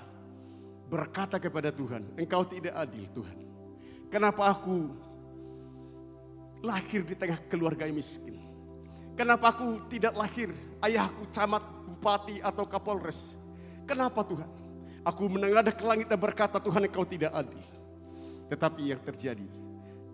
berkata 0.89 1.37
kepada 1.37 1.69
Tuhan, 1.69 2.05
engkau 2.17 2.49
tidak 2.49 2.73
adil 2.73 3.05
Tuhan. 3.13 3.39
Kenapa 4.09 4.49
aku 4.49 4.89
lahir 6.65 7.05
di 7.05 7.13
tengah 7.13 7.37
keluarga 7.49 7.85
yang 7.85 8.01
miskin? 8.01 8.41
Kenapa 9.17 9.53
aku 9.53 9.85
tidak 9.93 10.17
lahir 10.17 10.49
ayahku 10.81 11.29
camat, 11.29 11.65
bupati 11.89 12.41
atau 12.41 12.65
kapolres? 12.65 13.37
Kenapa 13.85 14.25
Tuhan? 14.25 14.49
Aku 15.05 15.29
menengadah 15.29 15.77
ke 15.77 15.85
langit 15.85 16.09
dan 16.09 16.17
berkata 16.17 16.57
Tuhan 16.57 16.89
engkau 16.89 17.05
tidak 17.05 17.37
adil. 17.37 17.61
Tetapi 18.49 18.93
yang 18.93 19.01
terjadi 19.01 19.47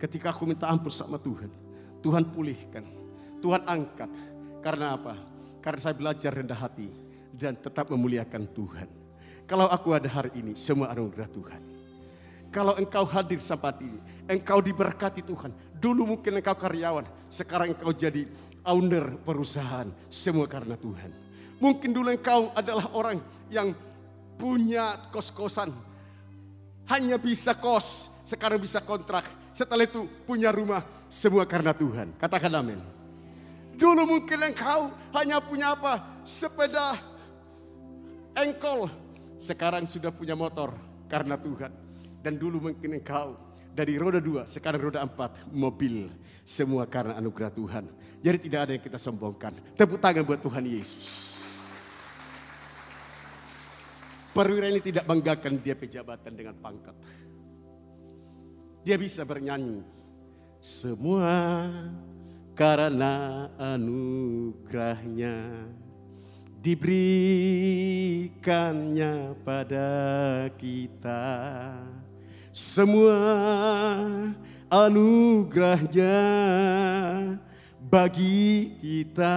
ketika 0.00 0.32
aku 0.32 0.48
minta 0.48 0.66
ampun 0.70 0.90
sama 0.90 1.20
Tuhan, 1.20 1.52
Tuhan 2.00 2.24
pulihkan, 2.32 2.84
Tuhan 3.44 3.62
angkat. 3.68 4.10
Karena 4.60 4.96
apa? 4.96 5.16
Karena 5.60 5.80
saya 5.80 5.94
belajar 5.96 6.32
rendah 6.32 6.56
hati 6.56 6.88
dan 7.36 7.56
tetap 7.56 7.88
memuliakan 7.92 8.48
Tuhan. 8.52 8.88
Kalau 9.44 9.66
aku 9.66 9.92
ada 9.96 10.06
hari 10.06 10.30
ini, 10.36 10.52
semua 10.54 10.92
anugerah 10.92 11.28
Tuhan. 11.28 11.60
Kalau 12.50 12.74
engkau 12.78 13.06
hadir 13.06 13.38
saat 13.38 13.78
ini, 13.78 13.98
engkau 14.26 14.58
diberkati 14.58 15.22
Tuhan. 15.22 15.54
Dulu 15.78 16.16
mungkin 16.16 16.38
engkau 16.38 16.54
karyawan, 16.58 17.06
sekarang 17.30 17.74
engkau 17.74 17.94
jadi 17.94 18.26
owner 18.66 19.16
perusahaan. 19.22 19.88
Semua 20.10 20.50
karena 20.50 20.74
Tuhan. 20.74 21.10
Mungkin 21.60 21.90
dulu 21.92 22.08
engkau 22.10 22.50
adalah 22.56 22.90
orang 22.94 23.18
yang 23.52 23.74
punya 24.40 24.96
kos-kosan. 25.12 25.70
Hanya 26.90 27.20
bisa 27.20 27.54
kos, 27.54 28.10
sekarang 28.24 28.60
bisa 28.60 28.78
kontrak. 28.82 29.26
Setelah 29.50 29.84
itu 29.84 30.06
punya 30.24 30.54
rumah, 30.54 30.86
semua 31.10 31.42
karena 31.44 31.74
Tuhan. 31.74 32.14
Katakan 32.16 32.52
amin. 32.54 32.80
Dulu 33.74 34.04
mungkin 34.04 34.38
engkau 34.44 34.92
hanya 35.16 35.40
punya 35.40 35.72
apa? 35.72 36.20
Sepeda 36.22 37.00
engkol. 38.36 38.92
Sekarang 39.40 39.88
sudah 39.88 40.12
punya 40.12 40.36
motor 40.36 40.76
karena 41.08 41.40
Tuhan. 41.40 41.72
Dan 42.20 42.36
dulu 42.36 42.68
mungkin 42.68 43.00
engkau 43.00 43.40
dari 43.72 43.96
roda 43.96 44.20
dua, 44.20 44.44
sekarang 44.44 44.92
roda 44.92 45.00
empat, 45.00 45.48
mobil. 45.48 46.12
Semua 46.44 46.84
karena 46.84 47.16
anugerah 47.16 47.52
Tuhan. 47.54 47.84
Jadi 48.20 48.38
tidak 48.50 48.60
ada 48.68 48.72
yang 48.76 48.84
kita 48.84 48.98
sombongkan. 49.00 49.56
Tepuk 49.72 49.96
tangan 49.96 50.28
buat 50.28 50.44
Tuhan 50.44 50.64
Yesus. 50.68 51.40
Perwira 54.30 54.70
ini 54.70 54.78
tidak 54.78 55.08
banggakan 55.08 55.58
dia 55.58 55.74
pejabatan 55.74 56.32
dengan 56.36 56.54
pangkat. 56.60 56.94
Dia 58.80 58.96
bisa 58.96 59.28
bernyanyi. 59.28 59.84
Semua 60.60 61.72
karena 62.56 63.48
anugerahnya 63.56 65.64
diberikannya 66.60 69.32
pada 69.40 70.52
kita. 70.60 71.24
Semua 72.52 73.16
anugerahnya 74.68 76.20
bagi 77.80 78.76
kita 78.80 79.36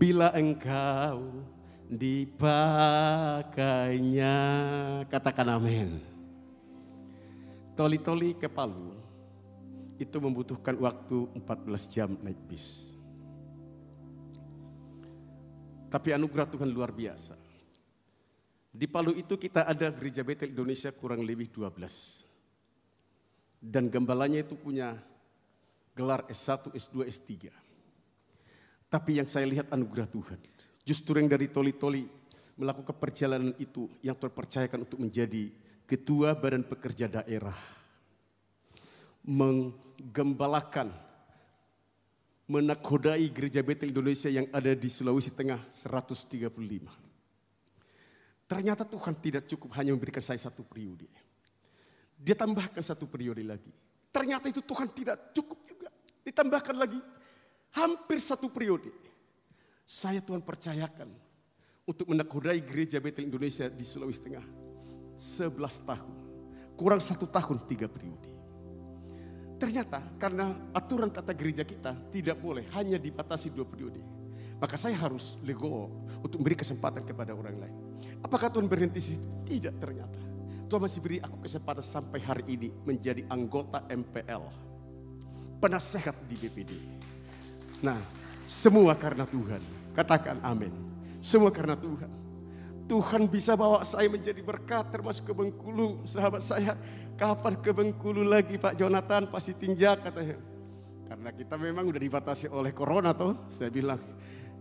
bila 0.00 0.32
engkau 0.32 1.44
dipakainya. 1.92 4.32
Katakan 5.12 5.60
amin. 5.60 6.11
Toli-toli 7.82 8.38
ke 8.38 8.46
Palu 8.46 8.94
itu 9.98 10.14
membutuhkan 10.22 10.78
waktu 10.78 11.26
14 11.34 11.90
jam 11.90 12.14
naik 12.22 12.38
bis. 12.46 12.94
Tapi 15.90 16.14
anugerah 16.14 16.46
Tuhan 16.46 16.70
luar 16.70 16.94
biasa. 16.94 17.34
Di 18.70 18.86
Palu 18.86 19.18
itu 19.18 19.34
kita 19.34 19.66
ada 19.66 19.90
gereja 19.90 20.22
Betel 20.22 20.54
Indonesia 20.54 20.94
kurang 20.94 21.26
lebih 21.26 21.50
12. 21.50 22.22
Dan 23.58 23.90
gembalanya 23.90 24.46
itu 24.46 24.54
punya 24.54 24.94
gelar 25.98 26.22
S1, 26.30 26.70
S2, 26.78 27.10
S3. 27.10 27.50
Tapi 28.86 29.18
yang 29.18 29.26
saya 29.26 29.50
lihat 29.50 29.74
anugerah 29.74 30.06
Tuhan. 30.06 30.38
Justru 30.86 31.18
yang 31.18 31.26
dari 31.26 31.50
toli-toli 31.50 32.06
melakukan 32.54 32.94
perjalanan 32.94 33.50
itu 33.58 33.90
yang 34.06 34.14
terpercayakan 34.14 34.86
untuk 34.86 35.02
menjadi 35.02 35.50
ketua 35.92 36.32
badan 36.32 36.64
pekerja 36.64 37.04
daerah 37.04 37.52
menggembalakan, 39.28 40.88
menakodai 42.48 43.28
gereja 43.28 43.60
Betel 43.60 43.92
Indonesia 43.92 44.32
yang 44.32 44.48
ada 44.56 44.72
di 44.72 44.88
Sulawesi 44.88 45.36
Tengah 45.36 45.60
135. 45.68 46.48
Ternyata 48.48 48.88
Tuhan 48.88 49.14
tidak 49.20 49.44
cukup 49.52 49.76
hanya 49.76 49.92
memberikan 49.92 50.24
saya 50.24 50.40
satu 50.40 50.64
periode. 50.64 51.12
Dia 52.16 52.40
tambahkan 52.40 52.80
satu 52.80 53.04
periode 53.04 53.44
lagi. 53.44 53.68
Ternyata 54.08 54.48
itu 54.48 54.64
Tuhan 54.64 54.88
tidak 54.96 55.36
cukup 55.36 55.60
juga. 55.68 55.92
Ditambahkan 56.24 56.76
lagi 56.80 57.00
hampir 57.76 58.16
satu 58.16 58.48
periode. 58.48 58.88
Saya 59.84 60.24
Tuhan 60.24 60.40
percayakan 60.40 61.12
untuk 61.84 62.08
menakodai 62.08 62.64
gereja 62.64 62.96
Betel 62.96 63.28
Indonesia 63.28 63.68
di 63.68 63.84
Sulawesi 63.84 64.24
Tengah. 64.24 64.71
11 65.22 65.86
tahun. 65.86 66.14
Kurang 66.74 66.98
satu 66.98 67.30
tahun 67.30 67.62
tiga 67.70 67.86
periode. 67.86 68.26
Ternyata 69.62 70.02
karena 70.18 70.50
aturan 70.74 71.06
tata 71.06 71.30
gereja 71.30 71.62
kita 71.62 71.94
tidak 72.10 72.42
boleh 72.42 72.66
hanya 72.74 72.98
dibatasi 72.98 73.54
dua 73.54 73.62
periode. 73.62 74.02
Maka 74.58 74.74
saya 74.74 74.98
harus 74.98 75.38
lego 75.46 75.90
untuk 76.18 76.42
memberi 76.42 76.58
kesempatan 76.58 77.06
kepada 77.06 77.30
orang 77.30 77.54
lain. 77.54 77.76
Apakah 78.26 78.50
Tuhan 78.50 78.66
berhenti 78.66 78.98
sih? 78.98 79.18
Tidak 79.46 79.78
ternyata. 79.78 80.18
Tuhan 80.66 80.82
masih 80.82 80.98
beri 80.98 81.18
aku 81.22 81.38
kesempatan 81.46 81.84
sampai 81.86 82.18
hari 82.18 82.42
ini 82.58 82.68
menjadi 82.82 83.22
anggota 83.30 83.86
MPL. 83.86 84.42
Penasehat 85.62 86.18
di 86.26 86.34
BPD. 86.34 86.72
Nah, 87.86 87.98
semua 88.42 88.98
karena 88.98 89.22
Tuhan. 89.26 89.62
Katakan 89.94 90.42
amin. 90.42 90.74
Semua 91.22 91.54
karena 91.54 91.78
Tuhan. 91.78 92.21
Tuhan 92.90 93.30
bisa 93.30 93.54
bawa 93.54 93.86
saya 93.86 94.10
menjadi 94.10 94.42
berkat 94.42 94.90
termasuk 94.90 95.30
ke 95.30 95.32
Bengkulu. 95.32 96.02
Sahabat 96.02 96.42
saya, 96.42 96.74
kapan 97.14 97.54
ke 97.58 97.70
Bengkulu 97.70 98.26
lagi 98.26 98.58
Pak 98.58 98.74
Jonathan? 98.74 99.30
Pasti 99.30 99.54
tinjak 99.54 100.02
katanya. 100.02 100.36
Karena 101.06 101.30
kita 101.30 101.54
memang 101.60 101.86
udah 101.86 102.00
dibatasi 102.02 102.50
oleh 102.50 102.72
corona 102.74 103.14
tuh. 103.14 103.38
Saya 103.46 103.70
bilang, 103.70 104.00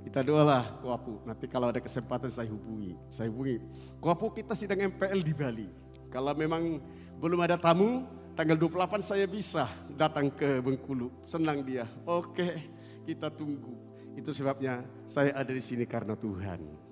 kita 0.05 0.21
doalah 0.21 0.79
Kuapu. 0.83 1.23
Nanti 1.25 1.49
kalau 1.49 1.73
ada 1.73 1.81
kesempatan 1.81 2.29
saya 2.29 2.49
hubungi. 2.51 2.93
Saya 3.09 3.31
hubungi. 3.33 3.57
Kuapu 3.97 4.29
kita 4.35 4.53
sidang 4.53 4.91
MPL 4.93 5.21
di 5.23 5.33
Bali. 5.33 5.67
Kalau 6.11 6.35
memang 6.35 6.77
belum 7.17 7.39
ada 7.41 7.57
tamu, 7.57 8.05
tanggal 8.37 8.59
28 8.59 9.01
saya 9.01 9.25
bisa 9.25 9.65
datang 9.95 10.29
ke 10.29 10.61
Bengkulu. 10.61 11.09
Senang 11.25 11.63
dia. 11.65 11.89
Oke, 12.05 12.69
kita 13.07 13.31
tunggu. 13.33 13.73
Itu 14.13 14.35
sebabnya 14.35 14.83
saya 15.07 15.31
ada 15.31 15.49
di 15.55 15.63
sini 15.63 15.87
karena 15.87 16.19
Tuhan 16.19 16.90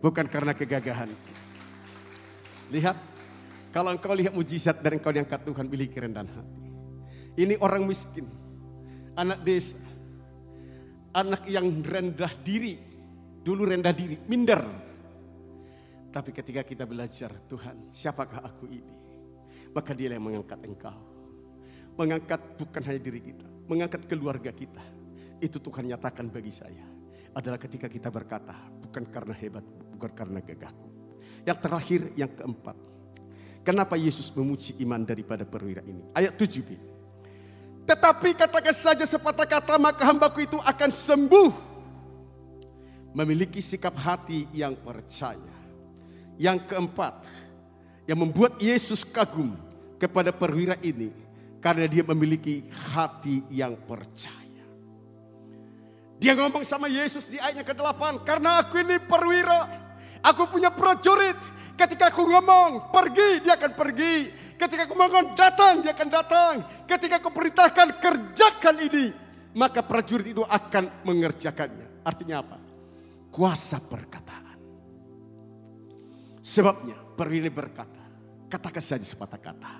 bukan 0.00 0.26
karena 0.26 0.52
kegagahan. 0.56 1.08
Lihat, 2.72 2.96
kalau 3.70 3.94
engkau 3.94 4.16
lihat 4.16 4.34
mujizat 4.34 4.82
dan 4.82 4.98
engkau 4.98 5.14
diangkat 5.14 5.46
Tuhan, 5.46 5.70
miliki 5.70 5.94
kerendahan 5.94 6.26
hati. 6.26 6.60
Ini 7.38 7.54
orang 7.62 7.86
miskin, 7.86 8.26
anak 9.14 9.46
desa, 9.46 9.78
anak 11.14 11.46
yang 11.46 11.70
rendah 11.82 12.34
diri, 12.42 12.74
dulu 13.46 13.70
rendah 13.70 13.94
diri, 13.94 14.18
minder. 14.26 14.62
Tapi 16.10 16.34
ketika 16.34 16.66
kita 16.66 16.82
belajar, 16.90 17.30
Tuhan, 17.46 17.86
siapakah 17.94 18.42
aku 18.42 18.66
ini? 18.66 18.94
Maka 19.70 19.94
dia 19.94 20.10
yang 20.10 20.26
mengangkat 20.26 20.58
engkau. 20.66 20.98
Mengangkat 21.94 22.58
bukan 22.58 22.82
hanya 22.90 22.98
diri 22.98 23.22
kita, 23.22 23.46
mengangkat 23.70 24.10
keluarga 24.10 24.50
kita. 24.50 24.82
Itu 25.38 25.62
Tuhan 25.62 25.86
nyatakan 25.86 26.26
bagi 26.26 26.50
saya. 26.50 26.82
Adalah 27.30 27.62
ketika 27.62 27.86
kita 27.86 28.10
berkata, 28.10 28.58
bukan 28.82 29.06
karena 29.06 29.34
hebat, 29.38 29.62
bukan 30.00 30.16
karena 30.16 30.40
gagahku. 30.40 30.88
Yang 31.44 31.58
terakhir, 31.60 32.00
yang 32.16 32.32
keempat. 32.32 32.76
Kenapa 33.60 34.00
Yesus 34.00 34.32
memuji 34.32 34.72
iman 34.80 35.04
daripada 35.04 35.44
perwira 35.44 35.84
ini? 35.84 36.00
Ayat 36.16 36.40
7b. 36.40 36.72
Tetapi 37.84 38.32
katakan 38.32 38.72
saja 38.72 39.04
sepatah 39.04 39.44
kata 39.44 39.76
maka 39.76 40.08
hambaku 40.08 40.48
itu 40.48 40.56
akan 40.64 40.88
sembuh. 40.88 41.52
Memiliki 43.12 43.60
sikap 43.60 43.92
hati 44.00 44.48
yang 44.56 44.72
percaya. 44.80 45.52
Yang 46.40 46.72
keempat, 46.72 47.20
yang 48.08 48.24
membuat 48.24 48.56
Yesus 48.56 49.04
kagum 49.04 49.52
kepada 50.00 50.32
perwira 50.32 50.80
ini. 50.80 51.12
Karena 51.60 51.84
dia 51.84 52.00
memiliki 52.00 52.64
hati 52.72 53.44
yang 53.52 53.76
percaya. 53.84 54.64
Dia 56.16 56.32
ngomong 56.32 56.64
sama 56.64 56.88
Yesus 56.88 57.28
di 57.28 57.36
ayatnya 57.36 57.68
ke-8. 57.68 58.24
Karena 58.24 58.64
aku 58.64 58.80
ini 58.80 58.96
perwira 58.96 59.89
Aku 60.20 60.48
punya 60.48 60.68
prajurit. 60.72 61.36
Ketika 61.76 62.12
aku 62.12 62.28
ngomong 62.28 62.92
pergi, 62.92 63.40
dia 63.40 63.56
akan 63.56 63.72
pergi. 63.72 64.28
Ketika 64.60 64.84
aku 64.84 64.92
ngomong 64.92 65.32
datang, 65.32 65.80
dia 65.80 65.96
akan 65.96 66.08
datang. 66.12 66.54
Ketika 66.84 67.16
aku 67.16 67.32
perintahkan 67.32 67.96
kerjakan 67.96 68.76
ini, 68.84 69.16
maka 69.56 69.80
prajurit 69.80 70.36
itu 70.36 70.44
akan 70.44 70.92
mengerjakannya. 71.08 72.04
Artinya 72.04 72.44
apa? 72.44 72.60
Kuasa 73.32 73.80
perkataan. 73.80 74.60
Sebabnya 76.44 76.96
perwira 77.16 77.48
berkata, 77.48 78.04
katakan 78.52 78.84
saja 78.84 79.04
sepatah 79.04 79.40
kata, 79.40 79.72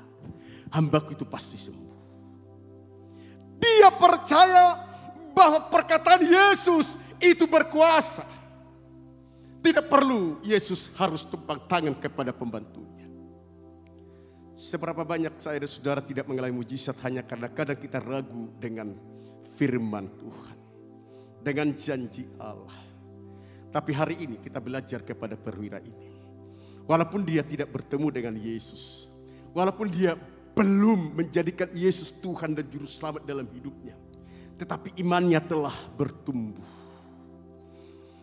hambaku 0.72 1.12
itu 1.16 1.28
pasti 1.28 1.60
sembuh. 1.60 1.98
Dia 3.60 3.92
percaya 3.92 4.80
bahwa 5.36 5.68
perkataan 5.68 6.24
Yesus 6.24 6.96
itu 7.20 7.44
berkuasa. 7.44 8.24
Tidak 9.60 9.86
perlu 9.92 10.40
Yesus 10.40 10.88
harus 10.96 11.28
tumpang 11.28 11.60
tangan 11.68 11.92
kepada 12.00 12.32
pembantunya. 12.32 13.04
Seberapa 14.56 15.04
banyak 15.04 15.36
saya 15.36 15.60
dan 15.60 15.68
saudara 15.68 16.00
tidak 16.00 16.28
mengalami 16.28 16.60
mujizat 16.64 16.96
hanya 17.04 17.20
karena 17.24 17.48
kadang 17.52 17.76
kita 17.76 18.00
ragu 18.00 18.48
dengan 18.56 18.96
firman 19.56 20.08
Tuhan. 20.16 20.58
Dengan 21.40 21.72
janji 21.76 22.28
Allah. 22.40 22.76
Tapi 23.72 23.92
hari 23.92 24.16
ini 24.24 24.36
kita 24.40 24.60
belajar 24.60 25.04
kepada 25.04 25.36
perwira 25.36 25.80
ini. 25.80 26.12
Walaupun 26.88 27.24
dia 27.24 27.44
tidak 27.44 27.72
bertemu 27.72 28.08
dengan 28.12 28.34
Yesus. 28.36 29.08
Walaupun 29.52 29.88
dia 29.88 30.16
belum 30.56 31.16
menjadikan 31.16 31.68
Yesus 31.72 32.20
Tuhan 32.20 32.56
dan 32.56 32.66
Juru 32.68 32.88
Selamat 32.88 33.24
dalam 33.24 33.48
hidupnya. 33.48 33.96
Tetapi 34.60 35.00
imannya 35.00 35.40
telah 35.40 35.72
bertumbuh. 35.96 36.68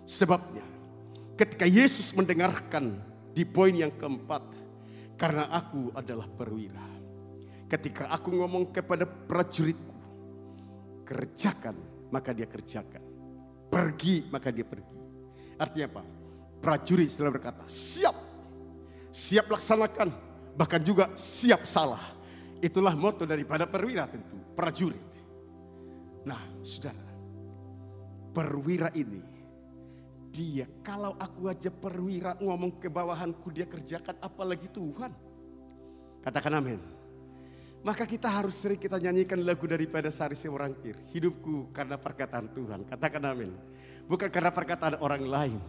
Sebabnya 0.06 0.77
ketika 1.38 1.70
Yesus 1.70 2.12
mendengarkan 2.18 2.98
di 3.38 3.46
poin 3.46 3.72
yang 3.72 3.94
keempat. 3.94 4.58
Karena 5.18 5.50
aku 5.50 5.94
adalah 5.94 6.26
perwira. 6.30 6.86
Ketika 7.70 8.10
aku 8.10 8.34
ngomong 8.34 8.74
kepada 8.74 9.06
prajuritku. 9.06 9.96
Kerjakan 11.06 11.78
maka 12.10 12.34
dia 12.34 12.50
kerjakan. 12.50 13.02
Pergi 13.70 14.26
maka 14.34 14.50
dia 14.50 14.66
pergi. 14.66 14.98
Artinya 15.58 15.88
apa? 15.90 16.04
Prajurit 16.58 17.10
setelah 17.10 17.34
berkata 17.34 17.66
siap. 17.70 18.14
Siap 19.10 19.50
laksanakan. 19.50 20.10
Bahkan 20.58 20.82
juga 20.86 21.14
siap 21.18 21.66
salah. 21.66 22.02
Itulah 22.62 22.94
moto 22.98 23.26
daripada 23.26 23.66
perwira 23.70 24.10
tentu. 24.10 24.38
Prajurit. 24.54 25.02
Nah 26.26 26.42
saudara. 26.62 27.06
Perwira 28.38 28.94
ini 28.94 29.37
dia. 30.38 30.70
Kalau 30.86 31.18
aku 31.18 31.50
aja 31.50 31.74
perwira 31.74 32.38
ngomong 32.38 32.78
ke 32.78 32.86
bawahanku 32.94 33.50
dia 33.50 33.66
kerjakan 33.66 34.14
apalagi 34.22 34.70
Tuhan. 34.70 35.10
Katakan 36.22 36.54
amin. 36.62 36.78
Maka 37.82 38.06
kita 38.06 38.30
harus 38.30 38.54
sering 38.54 38.78
kita 38.78 39.02
nyanyikan 39.02 39.42
lagu 39.42 39.66
daripada 39.66 40.14
Sari 40.14 40.38
Seorangkir. 40.38 40.94
Hidupku 41.10 41.74
karena 41.74 41.98
perkataan 41.98 42.54
Tuhan. 42.54 42.86
Katakan 42.86 43.24
amin. 43.26 43.52
Bukan 44.06 44.30
karena 44.30 44.54
perkataan 44.54 45.02
orang 45.02 45.24
lain. 45.26 45.60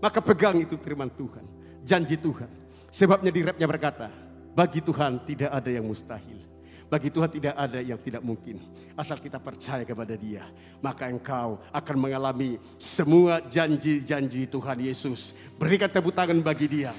Maka 0.00 0.24
pegang 0.24 0.56
itu 0.56 0.80
firman 0.80 1.12
Tuhan. 1.12 1.44
Janji 1.84 2.16
Tuhan. 2.16 2.48
Sebabnya 2.88 3.28
di 3.28 3.40
rapnya 3.44 3.68
berkata. 3.68 4.08
Bagi 4.54 4.78
Tuhan 4.78 5.18
tidak 5.26 5.50
ada 5.50 5.66
yang 5.66 5.82
mustahil. 5.82 6.53
Bagi 6.94 7.10
Tuhan 7.10 7.26
tidak 7.26 7.58
ada 7.58 7.82
yang 7.82 7.98
tidak 7.98 8.22
mungkin. 8.22 8.62
Asal 8.94 9.18
kita 9.18 9.42
percaya 9.42 9.82
kepada 9.82 10.14
dia. 10.14 10.46
Maka 10.78 11.10
engkau 11.10 11.58
akan 11.74 11.96
mengalami 11.98 12.54
semua 12.78 13.42
janji-janji 13.50 14.46
Tuhan 14.46 14.78
Yesus. 14.78 15.34
Berikan 15.58 15.90
tepuk 15.90 16.14
tangan 16.14 16.38
bagi 16.38 16.70
dia. 16.70 16.94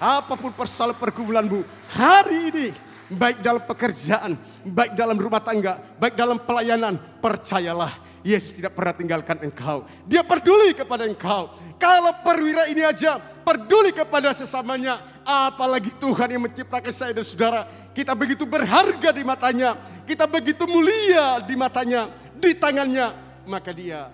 Apa 0.00 0.32
pun 0.40 0.48
persoalan 0.48 0.96
pergumulanmu 0.96 1.60
hari 1.92 2.38
ini. 2.56 2.68
Baik 3.12 3.44
dalam 3.44 3.60
pekerjaan, 3.68 4.32
baik 4.64 4.96
dalam 4.96 5.20
rumah 5.20 5.44
tangga, 5.44 5.76
baik 6.00 6.16
dalam 6.16 6.40
pelayanan. 6.40 6.96
Percayalah 7.20 8.00
Yesus 8.24 8.56
tidak 8.56 8.72
pernah 8.72 8.96
tinggalkan 8.96 9.44
engkau. 9.44 9.84
Dia 10.08 10.24
peduli 10.24 10.72
kepada 10.72 11.04
engkau. 11.04 11.52
Kalau 11.76 12.16
perwira 12.24 12.64
ini 12.72 12.80
aja 12.80 13.20
peduli 13.44 13.92
kepada 13.92 14.32
sesamanya. 14.32 15.13
Apalagi 15.24 15.88
Tuhan 15.96 16.36
yang 16.36 16.44
menciptakan 16.44 16.92
saya 16.92 17.16
dan 17.16 17.24
saudara. 17.24 17.64
Kita 17.96 18.12
begitu 18.12 18.44
berharga 18.44 19.10
di 19.10 19.24
matanya. 19.24 19.76
Kita 20.04 20.28
begitu 20.28 20.68
mulia 20.68 21.40
di 21.40 21.56
matanya. 21.56 22.12
Di 22.36 22.52
tangannya. 22.52 23.08
Maka 23.48 23.72
dia 23.72 24.12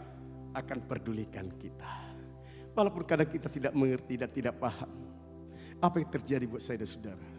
akan 0.54 0.78
pedulikan 0.86 1.50
kita. 1.58 1.94
Walaupun 2.74 3.02
kadang 3.02 3.26
kita 3.26 3.50
tidak 3.50 3.74
mengerti 3.74 4.14
dan 4.14 4.30
tidak 4.30 4.54
paham. 4.62 4.90
Apa 5.82 5.98
yang 5.98 6.10
terjadi 6.14 6.44
buat 6.46 6.62
saya 6.62 6.78
dan 6.78 6.88
saudara. 6.88 7.30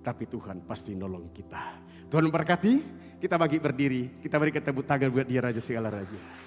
Tapi 0.00 0.26
Tuhan 0.26 0.66
pasti 0.66 0.98
nolong 0.98 1.30
kita. 1.30 1.62
Tuhan 2.10 2.26
memberkati. 2.26 2.74
Kita 3.22 3.38
bagi 3.38 3.62
berdiri. 3.62 4.18
Kita 4.18 4.40
berikan 4.40 4.64
tepuk 4.64 4.88
tangan 4.88 5.12
buat 5.12 5.28
dia 5.28 5.44
Raja 5.44 5.62
segala 5.62 5.92
Raja. 5.92 6.39